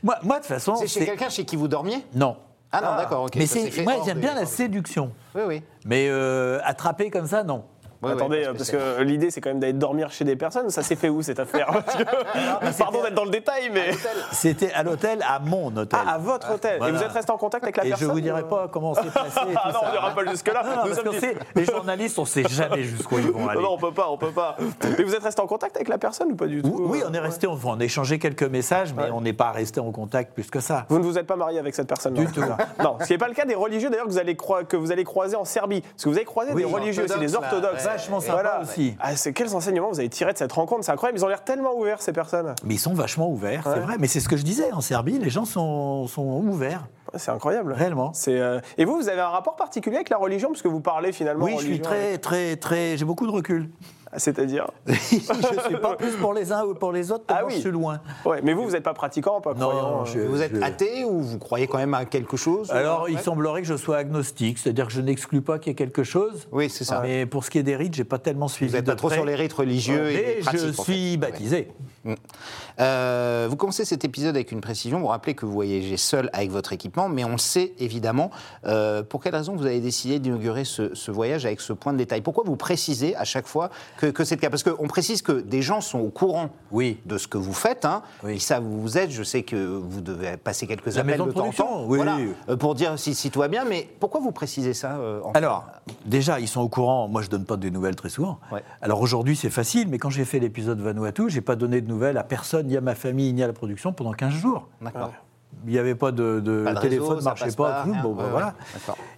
Moi, 0.02 0.16
moi, 0.22 0.36
de 0.36 0.40
toute 0.42 0.48
façon, 0.52 0.74
C'est 0.76 0.86
chez 0.86 1.00
c'est- 1.00 1.06
quelqu'un 1.06 1.28
chez 1.28 1.44
qui 1.44 1.56
vous 1.56 1.68
dormiez? 1.68 2.04
Non. 2.14 2.36
Ah 2.76 2.80
non, 2.90 2.96
d'accord, 2.96 3.24
ok. 3.24 3.36
Mais 3.36 3.46
ça 3.46 3.54
s'est 3.54 3.60
c'est, 3.66 3.70
fait 3.70 3.82
moi, 3.84 3.94
hors 3.98 4.04
j'aime 4.04 4.16
des- 4.16 4.26
bien 4.26 4.34
la 4.34 4.46
séduction. 4.46 5.12
Oui, 5.34 5.42
oui. 5.46 5.62
Mais 5.84 6.08
euh, 6.08 6.58
attraper 6.64 7.10
comme 7.10 7.26
ça, 7.26 7.44
non. 7.44 7.64
Attendez, 8.02 8.46
parce 8.56 8.70
que 8.70 9.02
l'idée 9.02 9.30
c'est 9.30 9.40
quand 9.40 9.50
même 9.50 9.60
d'aller 9.60 9.72
dormir 9.72 10.10
chez 10.10 10.24
des 10.24 10.36
personnes. 10.36 10.70
Ça 10.70 10.82
s'est 10.82 10.96
fait 10.96 11.08
où 11.08 11.22
cette 11.22 11.40
affaire 11.40 11.68
que- 11.98 12.78
Pardon 12.78 13.02
d'être 13.02 13.14
dans 13.14 13.24
le 13.24 13.30
détail, 13.30 13.70
mais. 13.72 13.90
C'était 14.32 14.72
à 14.72 14.82
l'hôtel, 14.82 15.24
à 15.26 15.38
mon 15.38 15.74
hôtel. 15.76 15.98
Ah, 16.06 16.14
à 16.14 16.18
votre 16.18 16.54
hôtel. 16.54 16.78
Voilà. 16.78 16.92
Et 16.92 16.96
vous 16.96 17.02
êtes 17.02 17.12
resté 17.12 17.30
en 17.32 17.36
contact 17.38 17.64
avec 17.64 17.76
la 17.76 17.84
et 17.86 17.88
personne 17.90 18.08
je 18.08 18.12
vous 18.12 18.20
dirai 18.20 18.42
pas 18.48 18.68
comment 18.70 18.90
on 18.90 18.94
s'est 18.94 19.02
passé. 19.02 19.40
et 19.50 19.54
Ah 19.56 19.68
tout 19.68 19.74
non, 19.74 19.80
ça. 19.80 19.86
on 19.88 19.92
n'ira 19.92 20.14
pas 20.14 20.30
jusque-là. 20.30 20.62
Les 21.54 21.64
journalistes, 21.64 22.18
on 22.18 22.24
sait 22.24 22.44
jamais 22.48 22.82
jusqu'où 22.82 23.18
ils 23.18 23.30
vont 23.30 23.48
aller. 23.48 23.62
Non, 23.62 23.72
on 23.72 23.78
peut 23.78 23.92
pas, 23.92 24.08
on 24.10 24.16
peut 24.18 24.30
pas. 24.32 24.56
Mais 24.98 25.04
vous 25.04 25.14
êtes 25.14 25.22
resté 25.22 25.40
en 25.40 25.46
contact 25.46 25.76
avec 25.76 25.88
la 25.88 25.98
personne 25.98 26.32
ou 26.32 26.36
pas 26.36 26.46
du 26.46 26.62
tout 26.62 26.74
Oui, 26.88 27.02
on 27.08 27.12
est 27.14 27.18
resté, 27.18 27.46
on, 27.46 27.58
on 27.64 27.80
a 27.80 27.84
échangé 27.84 28.18
quelques 28.18 28.42
messages, 28.42 28.92
mais 28.94 29.10
on 29.10 29.20
n'est 29.20 29.32
pas 29.32 29.50
resté 29.52 29.80
en 29.80 29.90
contact 29.92 30.34
plus 30.34 30.50
que 30.50 30.60
ça. 30.60 30.86
Vous 30.88 30.98
ne 30.98 31.04
vous 31.04 31.18
êtes 31.18 31.26
pas 31.26 31.36
marié 31.36 31.58
avec 31.58 31.74
cette 31.74 31.88
personne 31.88 32.14
Du 32.14 32.26
tout. 32.26 32.42
Non, 32.82 32.96
ce 33.00 33.06
qui 33.06 33.12
n'est 33.12 33.18
pas 33.18 33.28
le 33.28 33.34
cas 33.34 33.44
des 33.44 33.54
religieux 33.54 33.90
d'ailleurs 33.90 34.06
que 34.68 34.76
vous 34.76 34.92
allez 34.92 35.04
croiser 35.04 35.36
en 35.36 35.44
Serbie. 35.44 35.80
Parce 35.80 36.04
que 36.04 36.08
vous 36.08 36.16
avez 36.16 36.24
croisé 36.24 36.54
des 36.54 36.64
religieux 36.64 37.04
aussi, 37.04 37.18
des 37.18 37.34
orthodoxes. 37.34 37.83
Vachement 37.84 38.20
sympa 38.20 38.60
aussi. 38.62 38.96
Ah, 39.00 39.14
c'est 39.16 39.32
quels 39.32 39.54
enseignements 39.54 39.90
vous 39.90 39.98
avez 40.00 40.08
tirés 40.08 40.32
de 40.32 40.38
cette 40.38 40.52
rencontre? 40.52 40.84
C'est 40.84 40.92
incroyable. 40.92 41.18
Ils 41.18 41.24
ont 41.24 41.28
l'air 41.28 41.44
tellement 41.44 41.74
ouverts 41.74 42.00
ces 42.02 42.12
personnes. 42.12 42.54
Mais 42.64 42.74
ils 42.74 42.78
sont 42.78 42.94
vachement 42.94 43.28
ouverts, 43.30 43.66
Ouais. 43.66 43.74
c'est 43.74 43.80
vrai. 43.80 43.96
Mais 43.98 44.06
c'est 44.08 44.20
ce 44.20 44.28
que 44.28 44.36
je 44.36 44.42
disais, 44.42 44.72
en 44.72 44.80
Serbie, 44.80 45.18
les 45.18 45.30
gens 45.30 45.44
sont, 45.44 46.06
sont 46.06 46.22
ouverts, 46.22 46.86
C'est 47.16 47.30
incroyable. 47.30 47.72
réellement. 47.72 48.12
C'est, 48.14 48.38
euh, 48.40 48.60
Et 48.78 48.84
vous, 48.84 48.96
vous 48.96 49.08
avez 49.08 49.20
un 49.20 49.28
rapport 49.28 49.56
particulier 49.56 49.96
avec 49.96 50.10
la 50.10 50.16
religion 50.18 50.48
parce 50.48 50.62
que 50.62 50.68
vous 50.68 50.80
parlez 50.80 51.12
finalement. 51.12 51.44
Oui, 51.44 51.52
je 51.54 51.58
suis 51.58 51.66
religion, 51.68 51.84
très, 51.84 52.18
très, 52.18 52.56
très. 52.56 52.96
J'ai 52.96 53.04
beaucoup 53.04 53.26
de 53.26 53.32
recul. 53.32 53.62
euh, 53.62 54.16
C'est-à-dire. 54.16 54.66
je 54.86 54.94
suis 54.94 55.76
pas 55.80 55.96
plus 55.96 56.12
pour 56.16 56.34
les 56.34 56.52
uns 56.52 56.64
ou 56.64 56.74
pour 56.74 56.92
les 56.92 57.10
autres, 57.12 57.24
Ah 57.28 57.42
oui. 57.46 57.54
je 57.54 57.60
suis 57.60 57.70
loin. 57.70 58.00
Ouais, 58.24 58.40
mais 58.42 58.52
vous, 58.52 58.64
vous 58.64 58.70
n'êtes 58.72 58.82
pas 58.84 58.94
pratiquant, 58.94 59.40
pas 59.40 59.54
Non, 59.54 59.68
croyant. 59.70 60.00
euh. 60.02 60.04
je- 60.06 60.20
Vous 60.20 60.40
êtes 60.42 60.62
athée 60.62 61.04
ou 61.04 61.20
vous 61.20 61.38
croyez 61.38 61.66
quand 61.66 61.78
même 61.78 61.94
à 61.94 62.04
quelque 62.04 62.36
chose 62.36 62.70
Alors, 62.70 63.08
il 63.08 63.16
Ouais. 63.16 63.22
semblerait 63.22 63.62
que 63.62 63.68
je 63.68 63.76
sois 63.76 63.96
agnostique, 63.96 64.58
c'est-à-dire 64.58 64.86
que 64.86 64.92
je 64.92 65.00
n'exclus 65.00 65.40
pas 65.42 65.58
qu'il 65.58 65.70
y 65.70 65.72
ait 65.72 65.76
quelque 65.76 66.04
chose. 66.04 66.46
Oui, 66.52 66.68
c'est 66.70 66.84
ça. 66.84 67.00
Mais 67.02 67.26
pour 67.26 67.44
ce 67.44 67.50
qui 67.50 67.58
est 67.58 67.62
des 67.62 67.76
rites, 67.76 67.94
j'ai 67.94 68.04
pas 68.04 68.18
tellement 68.18 68.48
suivi. 68.48 68.70
Vous 68.70 68.76
n'êtes 68.76 68.86
de 68.86 68.90
pas 68.92 68.96
trop 68.96 69.08
près. 69.08 69.16
sur 69.16 69.24
les 69.24 69.34
rites 69.34 69.52
religieux 69.52 70.10
et 70.10 70.14
Mais 70.14 70.34
les 70.36 70.40
pratiques, 70.42 70.60
je 70.60 70.68
en 70.68 70.72
fait. 70.72 70.92
suis 70.92 71.16
baptisé. 71.16 71.68
Euh, 72.80 73.46
vous 73.48 73.56
commencez 73.56 73.84
cet 73.84 74.04
épisode 74.04 74.34
avec 74.34 74.52
une 74.52 74.60
précision. 74.60 74.98
Vous 75.00 75.06
rappelez 75.06 75.34
que 75.34 75.46
vous 75.46 75.52
voyagez 75.52 75.96
seul 75.96 76.28
avec 76.32 76.50
votre 76.50 76.72
équipement, 76.72 77.03
mais 77.08 77.24
on 77.24 77.32
le 77.32 77.38
sait 77.38 77.72
évidemment. 77.78 78.30
Euh, 78.66 79.02
pour 79.02 79.22
quelle 79.22 79.34
raison 79.34 79.54
vous 79.56 79.66
avez 79.66 79.80
décidé 79.80 80.18
d'inaugurer 80.18 80.64
ce, 80.64 80.94
ce 80.94 81.10
voyage 81.10 81.46
avec 81.46 81.60
ce 81.60 81.72
point 81.72 81.92
de 81.92 81.98
détail? 81.98 82.20
Pourquoi 82.20 82.44
vous 82.46 82.56
précisez 82.56 83.14
à 83.16 83.24
chaque 83.24 83.46
fois 83.46 83.70
que, 83.98 84.06
que 84.06 84.24
c'est 84.24 84.36
le 84.36 84.40
cas? 84.40 84.50
Parce 84.50 84.62
qu'on 84.62 84.86
précise 84.88 85.22
que 85.22 85.32
des 85.32 85.62
gens 85.62 85.80
sont 85.80 86.00
au 86.00 86.10
courant 86.10 86.50
Oui. 86.72 86.98
de 87.06 87.18
ce 87.18 87.26
que 87.28 87.38
vous 87.38 87.52
faites. 87.52 87.84
Hein. 87.84 88.02
Oui. 88.22 88.34
Ils 88.34 88.40
savent 88.40 88.64
où 88.66 88.80
vous 88.80 88.98
êtes. 88.98 89.10
Je 89.10 89.22
sais 89.22 89.42
que 89.42 89.56
vous 89.56 90.00
devez 90.00 90.36
passer 90.36 90.66
quelques 90.66 90.86
La 90.94 91.00
appels 91.00 91.18
de 91.18 91.24
de 91.24 91.32
temps 91.32 91.46
en 91.46 91.52
temps 91.52 91.84
oui. 91.86 91.96
voilà, 91.96 92.18
euh, 92.48 92.56
pour 92.56 92.74
dire 92.74 92.98
si, 92.98 93.14
si 93.14 93.30
tout 93.30 93.40
va 93.40 93.48
bien. 93.48 93.64
Mais 93.64 93.88
pourquoi 94.00 94.20
vous 94.20 94.32
précisez 94.32 94.74
ça 94.74 94.96
euh, 94.96 95.20
en 95.22 95.32
Alors, 95.32 95.66
déjà, 96.06 96.40
ils 96.40 96.48
sont 96.48 96.60
au 96.60 96.68
courant. 96.68 97.08
Moi, 97.08 97.22
je 97.22 97.28
donne 97.30 97.44
pas 97.44 97.56
des 97.56 97.70
nouvelles 97.70 97.96
très 97.96 98.08
souvent. 98.08 98.38
Ouais. 98.52 98.62
Alors 98.82 99.00
aujourd'hui, 99.00 99.36
c'est 99.36 99.50
facile, 99.50 99.88
mais 99.88 99.98
quand 99.98 100.10
j'ai 100.10 100.24
fait 100.24 100.38
l'épisode 100.38 100.80
Vanuatu, 100.80 101.28
j'ai 101.30 101.40
pas 101.40 101.56
donné 101.56 101.80
de 101.80 101.88
nouvelles 101.88 102.18
à 102.18 102.24
personne, 102.24 102.66
ni 102.66 102.76
à 102.76 102.80
ma 102.80 102.94
famille, 102.94 103.32
ni 103.32 103.42
à 103.42 103.46
la 103.46 103.52
production 103.52 103.92
pendant 103.92 104.12
15 104.12 104.32
jours. 104.32 104.68
D'accord. 104.80 105.12
Il 105.66 105.72
n'y 105.72 105.78
avait 105.78 105.94
pas 105.94 106.12
de, 106.12 106.40
de 106.40 106.64
Pas 106.64 106.74
de 106.74 106.80
téléphone, 106.80 107.16
réseau, 107.16 107.24
marchait 107.24 107.52
pas. 107.52 107.84
Bon, 108.02 108.12
ben 108.14 108.24
ouais. 108.24 108.30
voilà. 108.30 108.54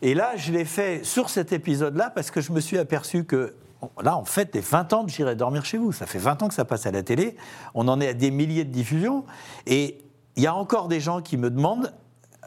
Et 0.02 0.14
là, 0.14 0.32
je 0.36 0.52
l'ai 0.52 0.64
fait 0.64 1.04
sur 1.04 1.30
cet 1.30 1.52
épisode-là 1.52 2.10
parce 2.14 2.30
que 2.30 2.40
je 2.40 2.52
me 2.52 2.60
suis 2.60 2.78
aperçu 2.78 3.24
que 3.24 3.54
là, 4.02 4.16
en 4.16 4.24
fait, 4.24 4.54
les 4.54 4.60
20 4.60 4.92
ans 4.92 5.04
de 5.04 5.10
J'irai 5.10 5.36
dormir 5.36 5.64
chez 5.64 5.78
vous. 5.78 5.92
Ça 5.92 6.06
fait 6.06 6.18
20 6.18 6.42
ans 6.42 6.48
que 6.48 6.54
ça 6.54 6.64
passe 6.64 6.86
à 6.86 6.90
la 6.90 7.02
télé. 7.02 7.36
On 7.74 7.88
en 7.88 8.00
est 8.00 8.08
à 8.08 8.14
des 8.14 8.30
milliers 8.30 8.64
de 8.64 8.72
diffusions. 8.72 9.24
Et 9.66 9.98
il 10.36 10.42
y 10.42 10.46
a 10.46 10.54
encore 10.54 10.88
des 10.88 11.00
gens 11.00 11.20
qui 11.20 11.36
me 11.36 11.50
demandent 11.50 11.92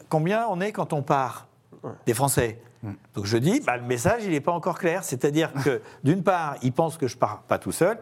combien 0.08 0.46
on 0.48 0.60
est 0.60 0.72
quand 0.72 0.92
on 0.92 1.02
part 1.02 1.48
des 2.06 2.14
Français. 2.14 2.60
Hmm. 2.82 2.92
Donc 3.14 3.26
je 3.26 3.36
dis, 3.36 3.60
bah, 3.60 3.76
le 3.76 3.84
message, 3.84 4.22
il 4.24 4.30
n'est 4.30 4.40
pas 4.40 4.52
encore 4.52 4.78
clair. 4.78 5.04
C'est-à-dire 5.04 5.52
que, 5.64 5.80
d'une 6.04 6.22
part, 6.22 6.56
ils 6.62 6.72
pensent 6.72 6.96
que 6.96 7.06
je 7.06 7.16
pars 7.16 7.42
pas 7.42 7.58
tout 7.58 7.72
seul. 7.72 7.98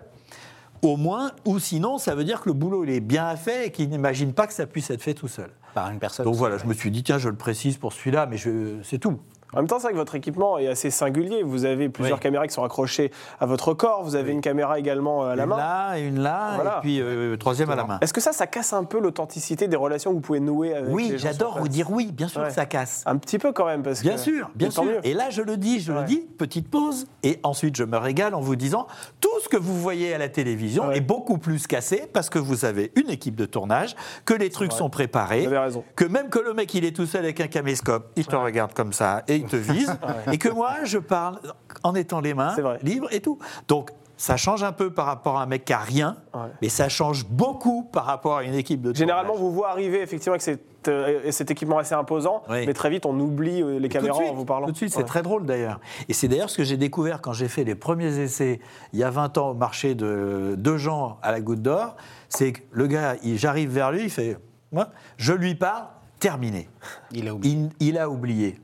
au 0.83 0.97
moins, 0.97 1.33
ou 1.45 1.59
sinon, 1.59 1.99
ça 1.99 2.15
veut 2.15 2.25
dire 2.25 2.41
que 2.41 2.49
le 2.49 2.53
boulot 2.53 2.85
il 2.85 2.91
est 2.91 3.01
bien 3.01 3.35
fait 3.37 3.67
et 3.67 3.71
qu'il 3.73 3.89
n'imagine 3.89 4.33
pas 4.33 4.47
que 4.47 4.53
ça 4.53 4.67
puisse 4.67 4.91
être 4.91 5.03
fait 5.03 5.15
tout 5.15 5.29
seul. 5.29 5.51
Par 5.75 5.91
une 5.91 5.99
personne. 5.99 6.25
Donc 6.25 6.35
voilà, 6.35 6.57
je 6.59 6.67
me 6.67 6.73
suis 6.75 6.91
dit, 6.91 7.03
tiens, 7.03 7.19
je 7.19 7.29
le 7.29 7.37
précise 7.37 7.77
pour 7.77 7.93
celui-là, 7.93 8.27
mais 8.27 8.37
je- 8.37 8.81
c'est 8.83 8.99
tout. 8.99 9.19
En 9.55 9.59
même 9.59 9.67
temps, 9.67 9.77
c'est 9.79 9.85
vrai 9.85 9.93
que 9.93 9.99
votre 9.99 10.15
équipement 10.15 10.59
est 10.59 10.67
assez 10.69 10.91
singulier. 10.91 11.43
Vous 11.43 11.65
avez 11.65 11.89
plusieurs 11.89 12.19
Oui. 12.19 12.23
caméras 12.23 12.47
qui 12.47 12.53
sont 12.53 12.65
accrochées 12.65 13.11
à 13.41 13.47
votre 13.47 13.73
corps. 13.73 14.03
Vous 14.05 14.15
avez 14.15 14.33
une 14.33 14.43
caméra 14.43 14.79
également 14.79 15.25
euh, 15.25 15.31
à 15.31 15.37
la 15.37 15.45
une 15.45 15.49
main. 15.49 15.57
là, 15.57 15.99
et 15.99 16.03
une 16.07 16.21
là, 16.21 16.53
Voilà. 16.57 16.77
et 16.79 16.81
puis 16.83 17.01
euh, 17.01 17.37
troisième 17.37 17.71
à 17.71 17.75
la 17.77 17.85
main. 17.85 17.99
Est-ce 18.03 18.13
que 18.13 18.21
ça, 18.21 18.33
ça 18.33 18.47
casse 18.47 18.75
un 18.75 18.85
peu 18.85 19.01
l'authenticité 19.01 19.67
des 19.67 19.77
relations 19.77 20.11
que 20.11 20.17
vous 20.17 20.21
pouvez 20.21 20.41
nouer 20.41 20.75
avec 20.75 20.93
Oui, 20.93 21.15
j'adore 21.17 21.59
vous 21.61 21.69
dire 21.69 21.91
oui, 21.91 22.13
bien 22.13 22.29
sûr 22.29 22.43
Ouais. 22.43 22.49
que 22.49 22.53
ça 22.53 22.67
casse. 22.67 23.03
Un 23.07 23.17
petit 23.17 23.39
peu 23.39 23.53
quand 23.53 23.65
même, 23.65 23.83
parce 23.83 24.03
Bien 24.03 24.15
que. 24.17 24.21
sûr, 24.21 24.51
bien 24.55 24.71
sûr. 24.71 24.85
mieux. 24.85 25.01
Et 25.05 25.15
là, 25.15 25.31
je 25.31 25.41
le 25.41 25.57
dis, 25.57 25.81
je 25.81 25.93
Ouais. 25.93 26.01
le 26.01 26.05
dis, 26.05 26.19
petite 26.37 26.69
pause, 26.71 27.07
et 27.23 27.41
ensuite 27.43 27.75
je 27.77 27.85
me 27.85 27.97
régale 27.97 28.35
en 28.35 28.41
vous 28.41 28.55
disant 28.57 28.87
tout 29.21 29.31
ce 29.43 29.49
que 29.49 29.57
vous 29.57 29.81
voyez 29.81 30.13
à 30.15 30.19
la 30.19 30.29
télévision 30.29 30.89
Ouais. 30.89 30.99
est 30.99 31.01
beaucoup 31.01 31.39
plus 31.39 31.67
cassé 31.67 32.05
parce 32.13 32.29
que 32.29 32.39
vous 32.39 32.67
avez 32.67 32.93
une 32.97 33.09
équipe 33.09 33.35
de 33.37 33.47
tournage, 33.47 33.97
que 34.27 34.35
les 34.35 34.51
trucs 34.51 34.73
sont 34.73 34.91
préparés, 34.91 35.41
Vous 35.41 35.47
avez 35.49 35.59
raison. 35.59 35.85
que 35.97 36.05
même 36.05 36.29
que 36.29 36.39
le 36.39 36.53
mec 36.53 36.75
il 36.75 36.85
est 36.85 36.95
tout 36.95 37.07
seul 37.07 37.25
avec 37.25 37.41
un 37.41 37.47
caméscope, 37.49 38.13
il 38.17 38.27
te 38.27 38.37
regarde 38.37 38.75
comme 38.75 38.93
ça 38.93 39.23
et 39.27 39.38
il 39.39 39.47
te 39.47 39.57
vise, 39.57 39.97
et 40.33 40.39
que 40.39 40.49
moi 40.49 40.85
je 40.85 40.99
parle 40.99 41.39
en 41.83 41.95
étant 41.95 42.21
les 42.21 42.35
mains 42.35 42.55
libres 42.83 43.09
et 43.13 43.21
tout. 43.21 43.39
Donc 43.69 43.91
ça 44.17 44.37
change 44.37 44.65
un 44.65 44.73
peu 44.73 44.91
par 44.91 45.07
rapport 45.07 45.39
à 45.39 45.43
un 45.43 45.47
mec 45.47 45.65
qui 45.65 45.73
a 45.73 45.79
rien, 45.79 46.17
Ouais. 46.35 46.41
mais 46.61 46.69
ça 46.69 46.89
change 46.89 47.25
beaucoup 47.27 47.85
par 47.85 48.05
rapport 48.05 48.39
à 48.39 48.43
une 48.45 48.55
équipe 48.55 48.83
de 48.83 48.93
Généralement, 48.95 49.35
tournage. 49.35 49.43
vous 49.49 49.53
voit 49.55 49.71
arriver 49.71 50.03
effectivement 50.03 50.33
avec 50.33 50.43
cet, 50.43 50.89
euh, 50.89 51.31
cet 51.31 51.53
équipement 51.53 51.79
assez 51.79 51.95
imposant, 51.95 52.43
Oui. 52.51 52.65
mais 52.67 52.73
très 52.75 52.91
vite, 52.91 53.07
on 53.07 53.17
oublie 53.21 53.63
euh, 53.63 53.79
les 53.79 53.89
caméras 53.89 54.17
suite, 54.17 54.31
en 54.31 54.35
vous 54.35 54.45
parlant. 54.45 54.67
Tout 54.67 54.73
de 54.73 54.77
suite, 54.77 54.91
c'est 54.91 54.99
Ouais. 54.99 55.05
très 55.05 55.23
drôle 55.23 55.47
d'ailleurs. 55.47 55.79
Et 56.09 56.15
c'est 56.15 56.27
d'ailleurs 56.27 56.51
ce 56.51 56.57
que 56.57 56.65
j'ai 56.65 56.77
découvert 56.77 57.21
quand 57.21 57.33
j'ai 57.33 57.47
fait 57.47 57.63
les 57.63 57.77
premiers 57.77 58.19
essais 58.19 58.59
il 58.93 58.99
y 58.99 59.05
a 59.05 59.11
20 59.11 59.39
ans 59.39 59.51
au 59.51 59.55
marché 59.55 59.95
de, 59.95 60.57
de 60.59 60.77
Jean 60.77 61.19
à 61.23 61.31
la 61.31 61.41
Goutte 61.41 61.63
d'Or. 61.63 61.95
C'est 62.29 62.53
que 62.55 62.61
le 62.73 62.89
gars, 62.89 63.15
j'arrive 63.23 63.71
vers 63.71 63.93
lui, 63.93 64.03
il 64.03 64.11
fait 64.11 64.37
Moi, 64.73 64.89
Je 65.17 65.33
lui 65.33 65.55
parle, 65.55 65.85
terminé. 66.19 66.69
Il 67.13 67.29
a 67.29 67.35
oublié. 67.35 67.55
Il, 67.81 67.89
il 67.89 67.99
a 67.99 68.11
oublié. 68.11 68.61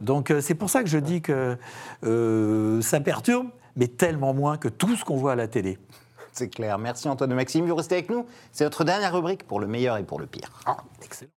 Donc 0.00 0.30
euh, 0.30 0.40
c'est 0.40 0.54
pour 0.54 0.70
ça 0.70 0.82
que 0.82 0.88
je 0.88 0.98
dis 0.98 1.22
que 1.22 1.56
euh, 2.04 2.80
ça 2.82 3.00
perturbe, 3.00 3.48
mais 3.76 3.88
tellement 3.88 4.34
moins 4.34 4.56
que 4.56 4.68
tout 4.68 4.96
ce 4.96 5.04
qu'on 5.04 5.16
voit 5.16 5.32
à 5.32 5.36
la 5.36 5.48
télé. 5.48 5.78
C'est 6.32 6.48
clair. 6.48 6.78
Merci 6.78 7.08
Antoine 7.08 7.30
de 7.30 7.34
Maxime. 7.34 7.66
Vous 7.66 7.74
restez 7.74 7.94
avec 7.94 8.10
nous. 8.10 8.26
C'est 8.52 8.64
notre 8.64 8.84
dernière 8.84 9.14
rubrique 9.14 9.46
pour 9.46 9.58
le 9.58 9.66
meilleur 9.66 9.96
et 9.96 10.02
pour 10.02 10.20
le 10.20 10.26
pire. 10.26 10.50
Excellent. 11.02 11.30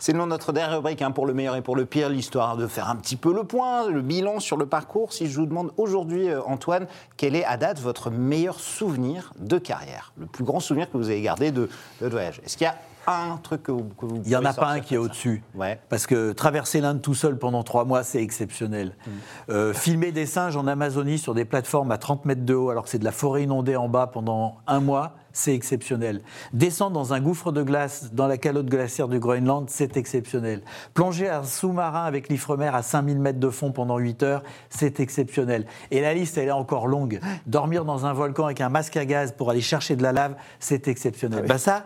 C'est 0.00 0.12
le 0.12 0.18
nom 0.18 0.24
de 0.24 0.30
notre 0.30 0.52
dernière 0.52 0.78
rubrique 0.78 1.02
hein, 1.02 1.10
pour 1.10 1.26
le 1.26 1.34
meilleur 1.34 1.56
et 1.56 1.62
pour 1.62 1.76
le 1.76 1.84
pire, 1.84 2.08
l'histoire 2.08 2.56
de 2.56 2.66
faire 2.66 2.88
un 2.88 2.96
petit 2.96 3.16
peu 3.16 3.34
le 3.34 3.44
point, 3.44 3.88
le 3.88 4.00
bilan 4.00 4.40
sur 4.40 4.56
le 4.56 4.64
parcours. 4.64 5.12
Si 5.12 5.26
je 5.26 5.38
vous 5.38 5.44
demande 5.44 5.72
aujourd'hui, 5.76 6.30
euh, 6.30 6.40
Antoine, 6.46 6.86
quel 7.18 7.36
est 7.36 7.44
à 7.44 7.58
date 7.58 7.78
votre 7.80 8.10
meilleur 8.10 8.58
souvenir 8.58 9.34
de 9.38 9.58
carrière 9.58 10.14
Le 10.16 10.24
plus 10.24 10.42
grand 10.42 10.58
souvenir 10.58 10.90
que 10.90 10.96
vous 10.96 11.10
avez 11.10 11.20
gardé 11.20 11.52
de, 11.52 11.68
de 12.00 12.08
voyage? 12.08 12.40
Est-ce 12.46 12.56
qu'il 12.56 12.64
y 12.64 12.68
a 12.68 12.76
un 13.06 13.36
truc 13.36 13.64
que 13.64 13.72
vous, 13.72 13.84
que 13.98 14.06
vous 14.06 14.22
Il 14.24 14.28
n'y 14.28 14.36
en 14.36 14.44
a 14.44 14.52
pas 14.52 14.68
un 14.68 14.80
qui 14.80 14.94
est 14.94 14.98
au-dessus. 14.98 15.42
Ouais. 15.54 15.80
Parce 15.88 16.06
que 16.06 16.32
traverser 16.32 16.80
l'Inde 16.80 17.02
tout 17.02 17.14
seul 17.14 17.38
pendant 17.38 17.62
trois 17.62 17.84
mois, 17.84 18.02
c'est 18.02 18.22
exceptionnel. 18.22 18.94
Mm. 19.06 19.10
Euh, 19.50 19.72
filmer 19.74 20.12
des 20.12 20.26
singes 20.26 20.56
en 20.56 20.66
Amazonie 20.66 21.18
sur 21.18 21.34
des 21.34 21.44
plateformes 21.44 21.90
à 21.92 21.98
30 21.98 22.24
mètres 22.24 22.44
de 22.44 22.54
haut, 22.54 22.70
alors 22.70 22.84
que 22.84 22.90
c'est 22.90 22.98
de 22.98 23.04
la 23.04 23.12
forêt 23.12 23.44
inondée 23.44 23.76
en 23.76 23.88
bas 23.88 24.06
pendant 24.06 24.58
un 24.66 24.80
mois, 24.80 25.14
c'est 25.32 25.54
exceptionnel. 25.54 26.22
Descendre 26.52 26.92
dans 26.92 27.12
un 27.14 27.20
gouffre 27.20 27.52
de 27.52 27.62
glace 27.62 28.12
dans 28.12 28.26
la 28.26 28.36
calotte 28.36 28.66
glaciaire 28.66 29.08
du 29.08 29.18
Groenland, 29.18 29.68
c'est 29.68 29.96
exceptionnel. 29.96 30.62
Plonger 30.94 31.28
un 31.28 31.44
sous-marin 31.44 32.04
avec 32.04 32.28
l'Ifremer 32.28 32.70
à 32.72 32.82
5000 32.82 33.18
mètres 33.18 33.38
de 33.38 33.50
fond 33.50 33.72
pendant 33.72 33.98
8 33.98 34.22
heures, 34.22 34.42
c'est 34.68 35.00
exceptionnel. 35.00 35.66
Et 35.90 36.00
la 36.00 36.14
liste, 36.14 36.38
elle 36.38 36.48
est 36.48 36.52
encore 36.52 36.86
longue. 36.86 37.20
Dormir 37.46 37.84
dans 37.84 38.06
un 38.06 38.12
volcan 38.12 38.46
avec 38.46 38.60
un 38.60 38.68
masque 38.68 38.96
à 38.96 39.04
gaz 39.04 39.32
pour 39.32 39.50
aller 39.50 39.60
chercher 39.60 39.96
de 39.96 40.02
la 40.02 40.12
lave, 40.12 40.34
c'est 40.58 40.88
exceptionnel. 40.88 41.44
Ben 41.46 41.58
ça, 41.58 41.84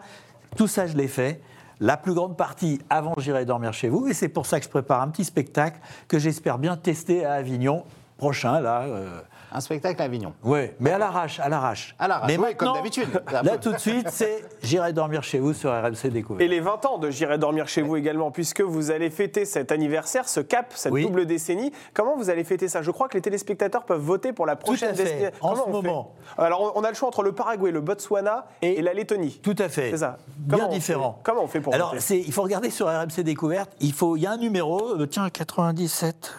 tout 0.57 0.67
ça, 0.67 0.87
je 0.87 0.97
l'ai 0.97 1.09
fait. 1.09 1.40
La 1.81 1.97
plus 1.97 2.14
grande 2.14 2.37
partie 2.37 2.81
avant, 2.88 3.14
j'irai 3.19 3.45
dormir 3.45 3.73
chez 3.73 3.88
vous. 3.88 4.07
Et 4.07 4.14
c'est 4.14 4.29
pour 4.29 4.47
ça 4.47 4.59
que 4.59 4.64
je 4.64 4.71
prépare 4.71 5.03
un 5.03 5.09
petit 5.09 5.25
spectacle 5.25 5.79
que 6.09 6.19
j'espère 6.19 6.59
bien 6.59 6.77
tester 6.77 7.25
à 7.25 7.35
Avignon 7.35 7.85
prochain, 8.17 8.61
là. 8.61 8.83
euh, 8.83 9.21
Un 9.55 9.61
spectacle 9.61 10.03
à 10.03 10.07
Avignon. 10.07 10.33
Ouais, 10.43 10.75
mais 10.81 10.90
à 10.90 10.99
l'arrache, 10.99 11.38
à 11.38 11.49
l'arrache. 11.49 11.95
À 11.99 12.09
l'arrache, 12.09 12.27
Mais 12.29 12.37
oui, 12.37 12.55
comme 12.57 12.75
d'habitude. 12.75 13.09
Là, 13.31 13.57
tout 13.57 13.73
de 13.73 13.79
suite, 13.79 14.09
c'est 14.11 14.45
j'irai 14.62 14.93
dormir 14.93 15.23
chez 15.23 15.38
vous 15.38 15.53
sur 15.55 15.71
RMC 15.71 16.09
Découverte. 16.11 16.43
Et 16.43 16.49
les 16.49 16.59
20 16.61 16.85
ans 16.87 16.99
de 16.99 17.11
J'irai 17.11 17.38
dormir 17.38 17.69
chez 17.69 17.81
vous 17.81 17.95
également, 17.97 18.33
puisque 18.33 18.61
vous 18.62 18.90
allez 18.90 19.11
fêter 19.11 19.45
cet 19.45 19.71
anniversaire, 19.71 20.29
ce 20.29 20.40
cap, 20.40 20.73
cette 20.75 20.93
Oui. 20.93 21.05
double 21.05 21.25
décennie. 21.27 21.73
Comment 21.95 22.17
vous 22.17 22.31
allez 22.31 22.43
fêter 22.43 22.67
ça? 22.67 22.83
Je 22.83 22.90
crois 22.90 23.09
que 23.09 23.14
les 23.14 23.23
téléspectateurs 23.23 23.85
peuvent 23.85 24.01
voter 24.01 24.33
pour 24.33 24.45
la 24.47 24.57
prochaine 24.57 24.93
destination. 24.95 25.31
En 25.40 25.51
Comment 25.53 25.64
ce 25.67 25.71
moment. 25.71 26.12
Alors, 26.37 26.73
on 26.75 26.83
a 26.83 26.88
le 26.88 26.95
choix 26.97 27.07
entre 27.09 27.23
le 27.23 27.31
Paraguay, 27.33 27.71
le 27.71 27.81
Botswana 27.81 28.47
et, 28.61 28.81
Et- 28.81 28.83
la 28.83 28.93
Lettonie. 28.93 29.38
Tout 29.43 29.55
à 29.59 29.69
fait. 29.69 29.90
C'est 29.93 29.99
ça. 29.99 30.19
Bien 30.37 30.59
Comment 30.59 30.71
on 30.71 30.75
différent. 30.75 31.12
fait 31.19 31.31
Comment 31.31 31.43
on 31.45 31.47
fait 31.47 31.61
pour 31.61 31.73
Alors, 31.75 31.95
voter? 31.95 32.25
il 32.27 32.33
faut 32.33 32.43
regarder 32.43 32.71
sur 32.71 32.88
RMC 32.88 33.23
Découverte. 33.23 33.71
Il 33.81 33.93
faut, 33.93 34.17
il 34.17 34.23
y 34.23 34.27
a 34.27 34.33
un 34.33 34.37
numéro, 34.37 34.97
euh, 34.99 35.07
tiens, 35.07 35.31
97. 35.31 36.33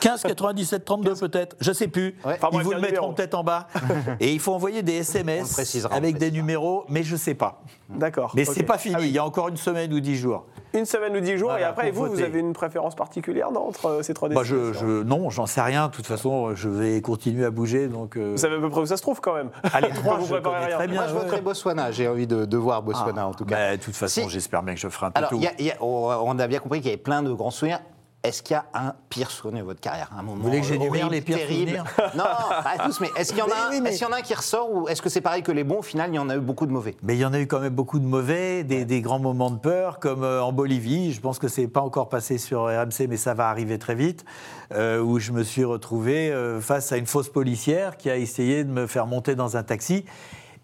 15, 0.00 0.22
97, 0.22 0.84
32 0.84 1.14
peut-être, 1.14 1.56
je 1.60 1.72
sais 1.72 1.88
plus. 1.88 2.16
Ouais. 2.24 2.34
Enfin, 2.40 2.48
Ils 2.52 2.62
vous 2.62 2.72
le 2.72 2.80
mettront 2.80 3.12
peut-être 3.12 3.34
en 3.34 3.44
bas. 3.44 3.68
Et 4.20 4.32
il 4.32 4.40
faut 4.40 4.52
envoyer 4.54 4.82
des 4.82 4.94
SMS 4.96 5.52
précisera, 5.52 5.90
on 5.92 6.00
le 6.00 6.04
avec 6.04 6.18
des 6.18 6.30
numéros, 6.30 6.84
mais 6.88 7.02
je 7.02 7.16
sais 7.16 7.34
pas. 7.34 7.62
D'accord. 7.88 8.32
Mais 8.34 8.48
ok. 8.48 8.54
c'est 8.54 8.62
pas 8.62 8.78
fini, 8.78 8.94
Ah 8.96 9.00
oui. 9.00 9.08
il 9.08 9.12
y 9.14 9.18
a 9.18 9.24
encore 9.24 9.48
une 9.48 9.56
semaine 9.56 9.92
ou 9.92 10.00
dix 10.00 10.16
jours. 10.16 10.46
Une 10.72 10.86
semaine 10.86 11.16
ou 11.16 11.20
dix 11.20 11.36
jours, 11.38 11.50
Voilà, 11.50 11.66
et 11.66 11.68
après, 11.68 11.88
et 11.88 11.90
vous, 11.92 12.06
vous 12.06 12.20
avez 12.20 12.40
une 12.40 12.52
préférence 12.52 12.96
particulière 12.96 13.52
non, 13.52 13.68
entre 13.68 13.86
euh, 13.86 14.02
ces 14.02 14.12
trois 14.12 14.28
Bah, 14.28 14.40
je, 14.42 14.56
destinations 14.56 14.86
je- 14.88 15.02
non, 15.04 15.30
j'en 15.30 15.46
sais 15.46 15.60
rien. 15.60 15.86
De 15.86 15.92
toute 15.92 16.06
façon, 16.06 16.54
je 16.56 16.68
vais 16.68 17.00
continuer 17.00 17.44
à 17.44 17.50
bouger. 17.50 17.86
Donc, 17.86 18.16
euh, 18.16 18.32
Vous 18.32 18.38
savez 18.38 18.56
à 18.56 18.58
peu 18.60 18.70
près 18.70 18.80
où 18.80 18.86
ça 18.86 18.96
se 18.96 19.02
trouve 19.02 19.20
quand 19.20 19.34
même. 19.34 19.50
Allez, 19.72 19.90
trois, 19.90 20.16
vous 20.18 20.26
je 20.26 20.32
préparez 20.32 20.54
connais 20.54 20.66
rien. 20.66 20.76
très 20.76 20.88
bien. 20.88 21.00
Moi, 21.02 21.08
je 21.08 21.14
voterai 21.14 21.40
Botswana. 21.42 21.92
J'ai 21.92 22.08
envie 22.08 22.26
de, 22.26 22.44
de 22.44 22.56
voir 22.56 22.82
Botswana, 22.82 23.28
en 23.28 23.34
tout 23.34 23.44
cas. 23.44 23.54
Bah, 23.54 23.76
de 23.76 23.82
toute 23.82 23.94
façon, 23.94 24.22
Si. 24.22 24.30
j'espère 24.30 24.62
bien 24.64 24.74
que 24.74 24.80
je 24.80 24.88
ferai 24.88 25.06
un 25.06 25.10
peu 25.12 25.18
Alors, 25.18 25.30
tout. 25.30 25.36
il 25.36 25.42
y 25.42 25.46
a- 25.46 25.52
il 25.60 25.66
y 25.66 25.70
a- 25.70 25.76
on 25.80 26.08
on 26.26 26.38
a 26.40 26.46
bien 26.48 26.58
compris 26.58 26.80
qu'il 26.80 26.90
y 26.90 26.94
avait 26.94 27.00
plein 27.02 27.22
de 27.22 27.32
grands 27.32 27.50
souvenirs. 27.52 27.80
Est-ce 28.24 28.42
qu'il 28.42 28.54
y 28.54 28.56
a 28.56 28.64
un 28.72 28.94
pire 29.10 29.30
souvenir 29.30 29.64
de 29.64 29.66
votre 29.66 29.82
carrière? 29.82 30.10
Un 30.18 30.22
moment 30.22 30.42
voulez 30.42 30.62
que 30.62 30.66
j'énumère 30.66 31.10
les 31.10 31.20
pires 31.20 31.36
terrible 31.36 31.72
souvenirs? 31.72 32.12
Non, 32.16 32.24
pas 32.24 32.82
tous, 32.82 32.98
mais 33.00 33.10
est-ce 33.18 33.34
qu'il 33.34 33.40
y, 33.40 33.42
en 33.42 33.48
a 33.48 33.68
Mais 33.82 33.90
oui, 33.90 33.98
y 34.00 34.04
en 34.06 34.12
a 34.12 34.16
un 34.16 34.22
qui 34.22 34.32
ressort 34.32 34.72
ou 34.72 34.88
est-ce 34.88 35.02
que 35.02 35.10
c'est 35.10 35.20
pareil 35.20 35.42
que 35.42 35.52
les 35.52 35.62
bons 35.62 35.80
Au 35.80 35.82
final, 35.82 36.08
il 36.10 36.16
y 36.16 36.18
en 36.18 36.30
a 36.30 36.36
eu 36.36 36.40
beaucoup 36.40 36.64
de 36.64 36.72
mauvais? 36.72 36.96
Mais 37.02 37.16
il 37.16 37.20
y 37.20 37.24
en 37.26 37.34
a 37.34 37.38
eu 37.38 37.46
quand 37.46 37.60
même 37.60 37.74
beaucoup 37.74 37.98
de 37.98 38.06
mauvais, 38.06 38.64
des, 38.64 38.86
des 38.86 39.02
grands 39.02 39.18
moments 39.18 39.50
de 39.50 39.58
peur, 39.58 39.98
comme 40.00 40.24
euh, 40.24 40.42
en 40.42 40.54
Bolivie. 40.54 41.12
Je 41.12 41.20
pense 41.20 41.38
que 41.38 41.48
c'est 41.48 41.68
pas 41.68 41.82
encore 41.82 42.08
passé 42.08 42.38
sur 42.38 42.64
RMC, 42.64 43.08
mais 43.10 43.18
ça 43.18 43.34
va 43.34 43.50
arriver 43.50 43.78
très 43.78 43.94
vite, 43.94 44.24
euh, 44.72 45.02
où 45.02 45.18
je 45.18 45.32
me 45.32 45.42
suis 45.42 45.64
retrouvé 45.64 46.32
euh, 46.32 46.62
face 46.62 46.92
à 46.92 46.96
une 46.96 47.06
fausse 47.06 47.28
policière 47.28 47.98
qui 47.98 48.08
a 48.08 48.16
essayé 48.16 48.64
de 48.64 48.70
me 48.70 48.86
faire 48.86 49.06
monter 49.06 49.34
dans 49.34 49.58
un 49.58 49.62
taxi. 49.62 50.06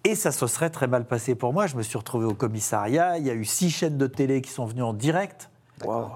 Et 0.04 0.14
ça 0.14 0.32
se 0.32 0.46
serait 0.46 0.70
très 0.70 0.86
mal 0.86 1.04
passé 1.04 1.34
pour 1.34 1.52
moi. 1.52 1.66
Je 1.66 1.76
me 1.76 1.82
suis 1.82 1.98
retrouvé 1.98 2.24
au 2.24 2.32
commissariat. 2.32 3.18
Il 3.18 3.26
y 3.26 3.30
a 3.30 3.34
eu 3.34 3.44
six 3.44 3.68
chaînes 3.68 3.98
de 3.98 4.06
télé 4.06 4.40
qui 4.40 4.50
sont 4.50 4.64
venues 4.64 4.82
en 4.82 4.94
direct. 4.94 5.50
Waouh. 5.84 6.08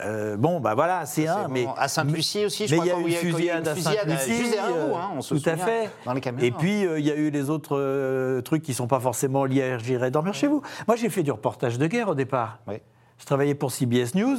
Euh, 0.00 0.36
bon, 0.38 0.58
bah 0.60 0.74
voilà, 0.74 1.04
c'est 1.04 1.26
un. 1.26 1.48
Mais 1.48 1.66
à 1.76 1.86
Saint-Pucy 1.86 2.46
aussi, 2.46 2.66
je 2.66 2.74
mais 2.74 2.80
crois 2.80 2.86
il 2.86 2.88
y 3.12 3.16
a 3.16 3.20
quand 3.20 3.26
eu 3.26 3.32
il 3.40 3.44
y 3.44 3.50
a- 3.50 3.56
à 3.56 3.58
une 3.58 3.66
fusillade 3.66 4.10
à 4.10 4.16
Saint-Lucie, 4.16 4.54
euh, 4.58 4.94
hein, 4.94 5.10
on 5.16 5.20
se 5.20 5.34
tout 5.34 5.42
à 5.50 5.56
fait. 5.56 5.90
dans 6.06 6.14
les 6.14 6.20
caméras. 6.22 6.46
Et 6.46 6.50
puis 6.50 6.86
euh, 6.86 6.98
il 6.98 7.04
y 7.06 7.10
a 7.10 7.14
eu 7.14 7.28
les 7.30 7.50
autres 7.50 7.76
euh, 7.78 8.40
trucs 8.40 8.62
qui 8.62 8.72
sont 8.72 8.86
pas 8.86 9.00
forcément 9.00 9.44
liés 9.44 9.62
à 9.62 9.78
J'irai 9.78 10.10
dormir 10.10 10.32
chez 10.32 10.46
vous. 10.46 10.62
Moi, 10.88 10.96
j'ai 10.96 11.10
fait 11.10 11.22
du 11.22 11.30
reportage 11.30 11.76
de 11.78 11.86
guerre 11.86 12.08
au 12.08 12.14
départ. 12.14 12.58
Oui. 12.66 12.76
Je 13.18 13.26
travaillais 13.26 13.54
pour 13.54 13.70
CBS 13.70 14.14
News. 14.14 14.38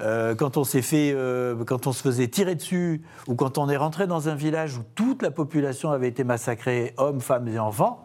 Euh, 0.00 0.34
quand 0.34 0.56
on 0.56 0.64
s'est 0.64 0.82
fait, 0.82 1.12
euh, 1.14 1.62
quand 1.64 1.86
on 1.86 1.92
se 1.92 2.02
faisait 2.02 2.26
tirer 2.28 2.54
dessus, 2.54 3.02
ou 3.28 3.34
quand 3.36 3.58
on 3.58 3.68
est 3.68 3.76
rentré 3.76 4.06
dans 4.06 4.28
un 4.30 4.34
village 4.34 4.76
où 4.78 4.82
toute 4.94 5.22
la 5.22 5.30
population 5.30 5.90
avait 5.92 6.08
été 6.08 6.24
massacrée, 6.24 6.94
hommes, 6.96 7.20
femmes 7.20 7.46
et 7.48 7.58
enfants, 7.58 8.04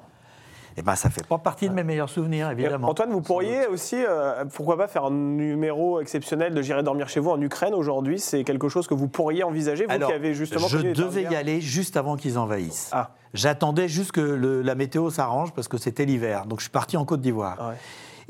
eh 0.79 0.81
ben 0.81 0.95
ça 0.95 1.09
fait 1.09 1.25
pas 1.27 1.37
partie 1.37 1.67
de 1.67 1.73
mes 1.73 1.83
meilleurs 1.83 2.09
souvenirs, 2.09 2.49
Et 2.49 2.53
évidemment. 2.53 2.89
Antoine, 2.89 3.11
vous 3.11 3.21
pourriez 3.21 3.67
aussi, 3.67 3.97
euh, 3.97 4.45
pourquoi 4.53 4.77
pas 4.77 4.87
faire 4.87 5.05
un 5.05 5.11
numéro 5.11 5.99
exceptionnel 5.99 6.53
de 6.53 6.61
J'irai 6.61 6.83
dormir 6.83 7.09
chez 7.09 7.19
vous 7.19 7.31
en 7.31 7.41
Ukraine 7.41 7.73
aujourd'hui? 7.73 8.17
C'est 8.19 8.43
quelque 8.45 8.69
chose 8.69 8.87
que 8.87 8.93
vous 8.93 9.09
pourriez 9.09 9.43
envisager, 9.43 9.85
vous 9.85 9.91
Alors, 9.91 10.09
qui 10.09 10.15
avez 10.15 10.33
justement 10.33 10.67
je 10.67 10.77
devais 10.77 11.23
y 11.23 11.35
aller 11.35 11.59
juste 11.59 11.97
avant 11.97 12.15
qu'ils 12.15 12.37
envahissent. 12.37 12.89
Ah. 12.93 13.11
J'attendais 13.33 13.87
juste 13.89 14.13
que 14.13 14.21
le- 14.21 14.61
la 14.61 14.75
météo 14.75 15.09
s'arrange 15.09 15.53
parce 15.53 15.67
que 15.67 15.77
c'était 15.77 16.05
l'hiver. 16.05 16.45
Donc 16.45 16.59
je 16.59 16.63
suis 16.63 16.71
parti 16.71 16.95
en 16.97 17.03
Côte 17.05 17.21
d'Ivoire. 17.21 17.57
Ah 17.59 17.69
ouais. 17.69 17.75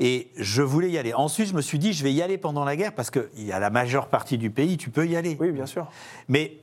Et 0.00 0.30
je 0.36 0.62
voulais 0.62 0.90
y 0.90 0.98
aller. 0.98 1.12
Ensuite, 1.14 1.48
je 1.48 1.54
me 1.54 1.60
suis 1.60 1.78
dit, 1.78 1.92
je 1.92 2.02
vais 2.02 2.12
y 2.12 2.22
aller 2.22 2.38
pendant 2.38 2.64
la 2.64 2.74
guerre 2.74 2.94
parce 2.94 3.10
qu'il 3.10 3.28
y 3.46 3.52
a 3.52 3.58
la 3.58 3.68
majeure 3.70 4.08
partie 4.08 4.38
du 4.38 4.50
pays, 4.50 4.76
tu 4.78 4.88
peux 4.90 5.06
y 5.06 5.14
aller. 5.14 5.36
Oui, 5.38 5.52
bien 5.52 5.66
sûr. 5.66 5.86
Mais 6.28 6.58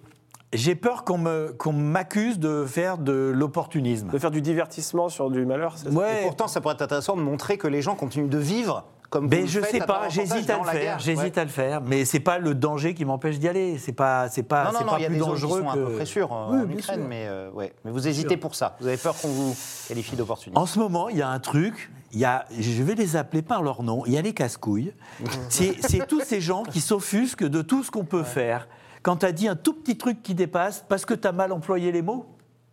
j'ai 0.54 0.76
peur 0.76 1.04
qu'on 1.04 1.18
me- 1.18 1.54
qu'on 1.58 1.74
m'accuse 1.74 2.40
de 2.40 2.66
faire 2.66 2.98
de 2.98 3.32
l'opportunisme. 3.36 4.10
De 4.10 4.18
faire 4.18 4.32
du 4.32 4.42
divertissement 4.42 5.10
sur 5.10 5.30
du 5.30 5.46
malheur, 5.46 5.74
c'est 5.78 5.86
ça? 5.86 5.92
Et 5.92 5.96
Ouais, 5.96 6.22
pourtant, 6.24 6.48
ça 6.48 6.62
pourrait 6.62 6.76
être 6.76 6.82
intéressant 6.82 7.16
de 7.18 7.22
montrer 7.22 7.58
que 7.58 7.68
les 7.68 7.82
gens 7.82 7.96
continuent 7.96 8.30
de 8.30 8.38
vivre 8.38 8.86
comme 9.10 9.30
mais 9.30 9.48
je 9.48 9.62
sais 9.62 9.80
pas, 9.80 10.10
j'hésite 10.10 10.50
à 10.50 10.58
le 10.58 10.64
faire, 10.66 10.74
guerre. 10.74 11.00
j'hésite 11.00 11.36
Ouais. 11.36 11.40
à 11.40 11.44
le 11.46 11.50
faire, 11.50 11.82
mais 11.82 12.04
c'est 12.04 12.20
pas 12.20 12.40
le 12.40 12.54
danger 12.54 12.94
qui 12.94 13.06
m'empêche 13.06 13.40
d'y 13.40 13.48
aller, 13.48 13.78
c'est 13.78 13.94
pas, 13.94 14.28
c'est 14.28 14.44
pas, 14.44 14.66
Non, 14.66 14.72
c'est 14.74 14.80
non, 14.80 14.86
non, 14.88 14.92
pas 14.92 15.00
il 15.00 15.04
y 15.04 15.06
a 15.06 15.08
plus 15.08 15.14
des 15.16 15.20
gens 15.22 15.26
qui 15.28 15.32
dangereux 15.42 15.60
sont 15.62 15.66
que. 15.68 15.70
à 15.80 15.86
peu 15.86 15.92
près 15.96 16.06
sûrs 16.06 16.34
euh, 16.34 16.48
Oui, 16.52 16.60
en 16.60 16.66
bien 16.66 16.78
Ukraine, 16.78 17.00
sûr. 17.00 17.08
mais, 17.08 17.26
euh, 17.26 17.50
ouais. 17.52 17.74
mais 17.86 17.92
vous 17.92 18.06
hésitez 18.06 18.36
pour 18.36 18.54
ça. 18.56 18.76
Vous 18.82 18.88
avez 18.88 18.98
peur 18.98 19.16
qu'on 19.18 19.30
vous 19.30 19.56
qualifie 19.88 20.18
d'opportuniste. 20.18 20.58
En 20.58 20.66
ce 20.66 20.78
moment, 20.78 21.08
il 21.08 21.16
y 21.18 21.22
a 21.22 21.30
un 21.30 21.40
truc, 21.40 21.90
il 22.12 22.20
y 22.20 22.26
a, 22.26 22.46
je 22.60 22.84
vais 22.84 22.96
les 22.96 23.16
appeler 23.16 23.42
par 23.42 23.64
leur 23.64 23.82
nom, 23.82 24.04
il 24.08 24.12
y 24.12 24.18
a 24.18 24.22
les 24.22 24.34
casse-couilles. 24.34 24.92
C'est 25.50 25.78
c'est 25.88 26.06
tous 26.06 26.20
ces 26.22 26.42
gens 26.42 26.64
qui 26.64 26.82
s'offusquent 26.82 27.46
de 27.48 27.62
tout 27.62 27.84
ce 27.84 27.92
qu'on 27.92 28.04
peut 28.06 28.24
faire. 28.24 28.68
Quand 29.08 29.16
tu 29.16 29.26
as 29.26 29.32
dit 29.32 29.48
un 29.48 29.56
tout 29.56 29.72
petit 29.72 29.96
truc 29.96 30.22
qui 30.22 30.36
dépasse 30.36 30.84
parce 30.86 31.06
que 31.06 31.14
tu 31.14 31.26
as 31.26 31.32
mal 31.32 31.54
employé 31.54 31.94
les 31.94 32.02
mots. 32.02 32.26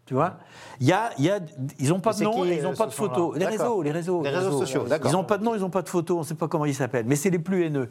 Tu 0.05 0.15
vois 0.15 0.39
il 0.81 0.89
y 0.89 0.93
a, 0.93 1.11
il 1.17 1.25
y 1.25 1.31
a, 1.31 1.39
Ils 1.79 1.91
n'ont 1.91 2.01
pas 2.01 2.13
de 2.13 2.25
nom 2.25 2.45
et 2.45 2.57
ils 2.57 2.59
euh, 2.59 2.63
n'ont 2.65 2.75
pas 2.75 2.87
ce 2.87 2.89
de 2.89 2.95
photo. 2.95 3.35
Les 3.37 3.47
réseaux, 3.47 3.83
les 3.83 3.93
réseaux. 3.93 4.21
Les 4.21 4.31
réseaux 4.31 4.59
sociaux, 4.59 4.83
d'accord. 4.83 5.13
Ils 5.13 5.15
n'ont 5.15 5.23
pas 5.23 5.39
de 5.39 5.45
nom, 5.45 5.55
ils 5.55 5.61
n'ont 5.61 5.71
pas 5.71 5.83
de 5.83 5.89
photo, 5.89 6.17
on 6.17 6.21
ne 6.21 6.25
sait 6.25 6.35
pas 6.35 6.49
comment 6.49 6.65
ils 6.65 6.75
s'appellent. 6.75 7.07
Mais 7.07 7.15
c'est 7.15 7.31
les 7.31 7.39
plus 7.39 7.67
haineux. 7.67 7.89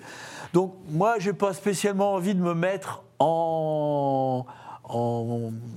Donc 0.52 0.74
moi, 0.90 1.16
j'ai 1.20 1.32
pas 1.32 1.54
spécialement 1.54 2.16
envie 2.16 2.36
de 2.36 2.42
me 2.42 2.54
mettre 2.54 3.04
en. 3.20 4.46
En 4.84 5.24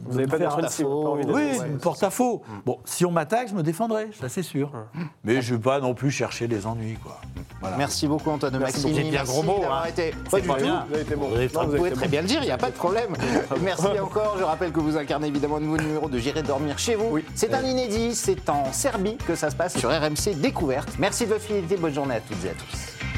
Vous 0.06 0.14
n'avez 0.18 0.26
pas 0.26 0.38
pas 0.38 0.54
envie 0.56 1.24
d'être 1.26 1.34
oui, 1.34 1.58
une 1.68 1.78
porte-à-faux. 1.78 2.42
Bon, 2.64 2.78
si 2.84 3.04
on 3.04 3.10
m'attaque, 3.10 3.48
je 3.48 3.54
me 3.54 3.62
défendrai, 3.62 4.08
ça 4.18 4.28
c'est 4.28 4.42
sûr. 4.42 4.72
Mais 5.24 5.40
je 5.42 5.52
ne 5.52 5.58
vais 5.58 5.62
pas 5.62 5.80
non 5.80 5.94
plus 5.94 6.10
chercher 6.10 6.48
des 6.48 6.66
ennuis, 6.66 6.96
quoi. 7.02 7.20
Voilà. 7.60 7.76
Merci 7.78 8.06
beaucoup 8.06 8.30
Antoine 8.30 8.52
de 8.52 8.58
Merci 8.58 8.86
Maximi. 8.86 8.92
beaucoup. 8.92 9.04
C'est 9.04 9.10
bien 9.10 9.20
Merci 9.20 9.32
gros 9.32 9.42
mot, 9.42 9.60
d'avoir 9.60 9.82
hein. 9.84 9.88
été- 9.88 10.14
C'est 10.24 10.30
Pas 10.30 10.40
du 10.40 10.48
pas 10.48 10.54
tout. 10.54 10.62
bien. 10.64 10.84
Vous 10.88 10.94
avez 10.94 11.02
été 11.02 11.16
bon. 11.16 11.28
Vous 11.28 11.34
Non, 11.36 11.76
pouvez 11.76 11.90
très 11.92 12.04
bon. 12.04 12.10
bien 12.10 12.20
le 12.22 12.26
dire, 12.28 12.42
il 12.42 12.46
n'y 12.46 12.50
a 12.52 12.58
pas 12.58 12.70
de 12.70 12.76
problème. 12.76 13.14
Merci 13.62 13.86
encore. 14.02 14.36
Je 14.38 14.44
rappelle 14.44 14.72
que 14.72 14.80
vous 14.80 14.96
incarnez 14.96 15.28
évidemment 15.28 15.56
un 15.56 15.60
nouveau 15.60 15.78
numéro 15.78 16.08
de 16.08 16.18
J'irai 16.18 16.42
dormir 16.42 16.78
chez 16.78 16.96
vous. 16.96 17.18
C'est 17.34 17.54
un 17.54 17.62
inédit, 17.62 18.14
c'est 18.14 18.50
en 18.50 18.72
Serbie 18.72 19.16
que 19.16 19.34
ça 19.34 19.50
se 19.50 19.56
passe 19.56 19.78
sur 19.78 19.88
RMC 19.90 20.34
Découverte. 20.36 20.90
Merci 20.98 21.24
de 21.24 21.30
votre 21.30 21.42
fidélité, 21.44 21.76
bonne 21.76 21.94
journée 21.94 22.16
à 22.16 22.20
toutes 22.20 22.44
et 22.44 22.50
à 22.50 22.52
tous. 22.52 23.15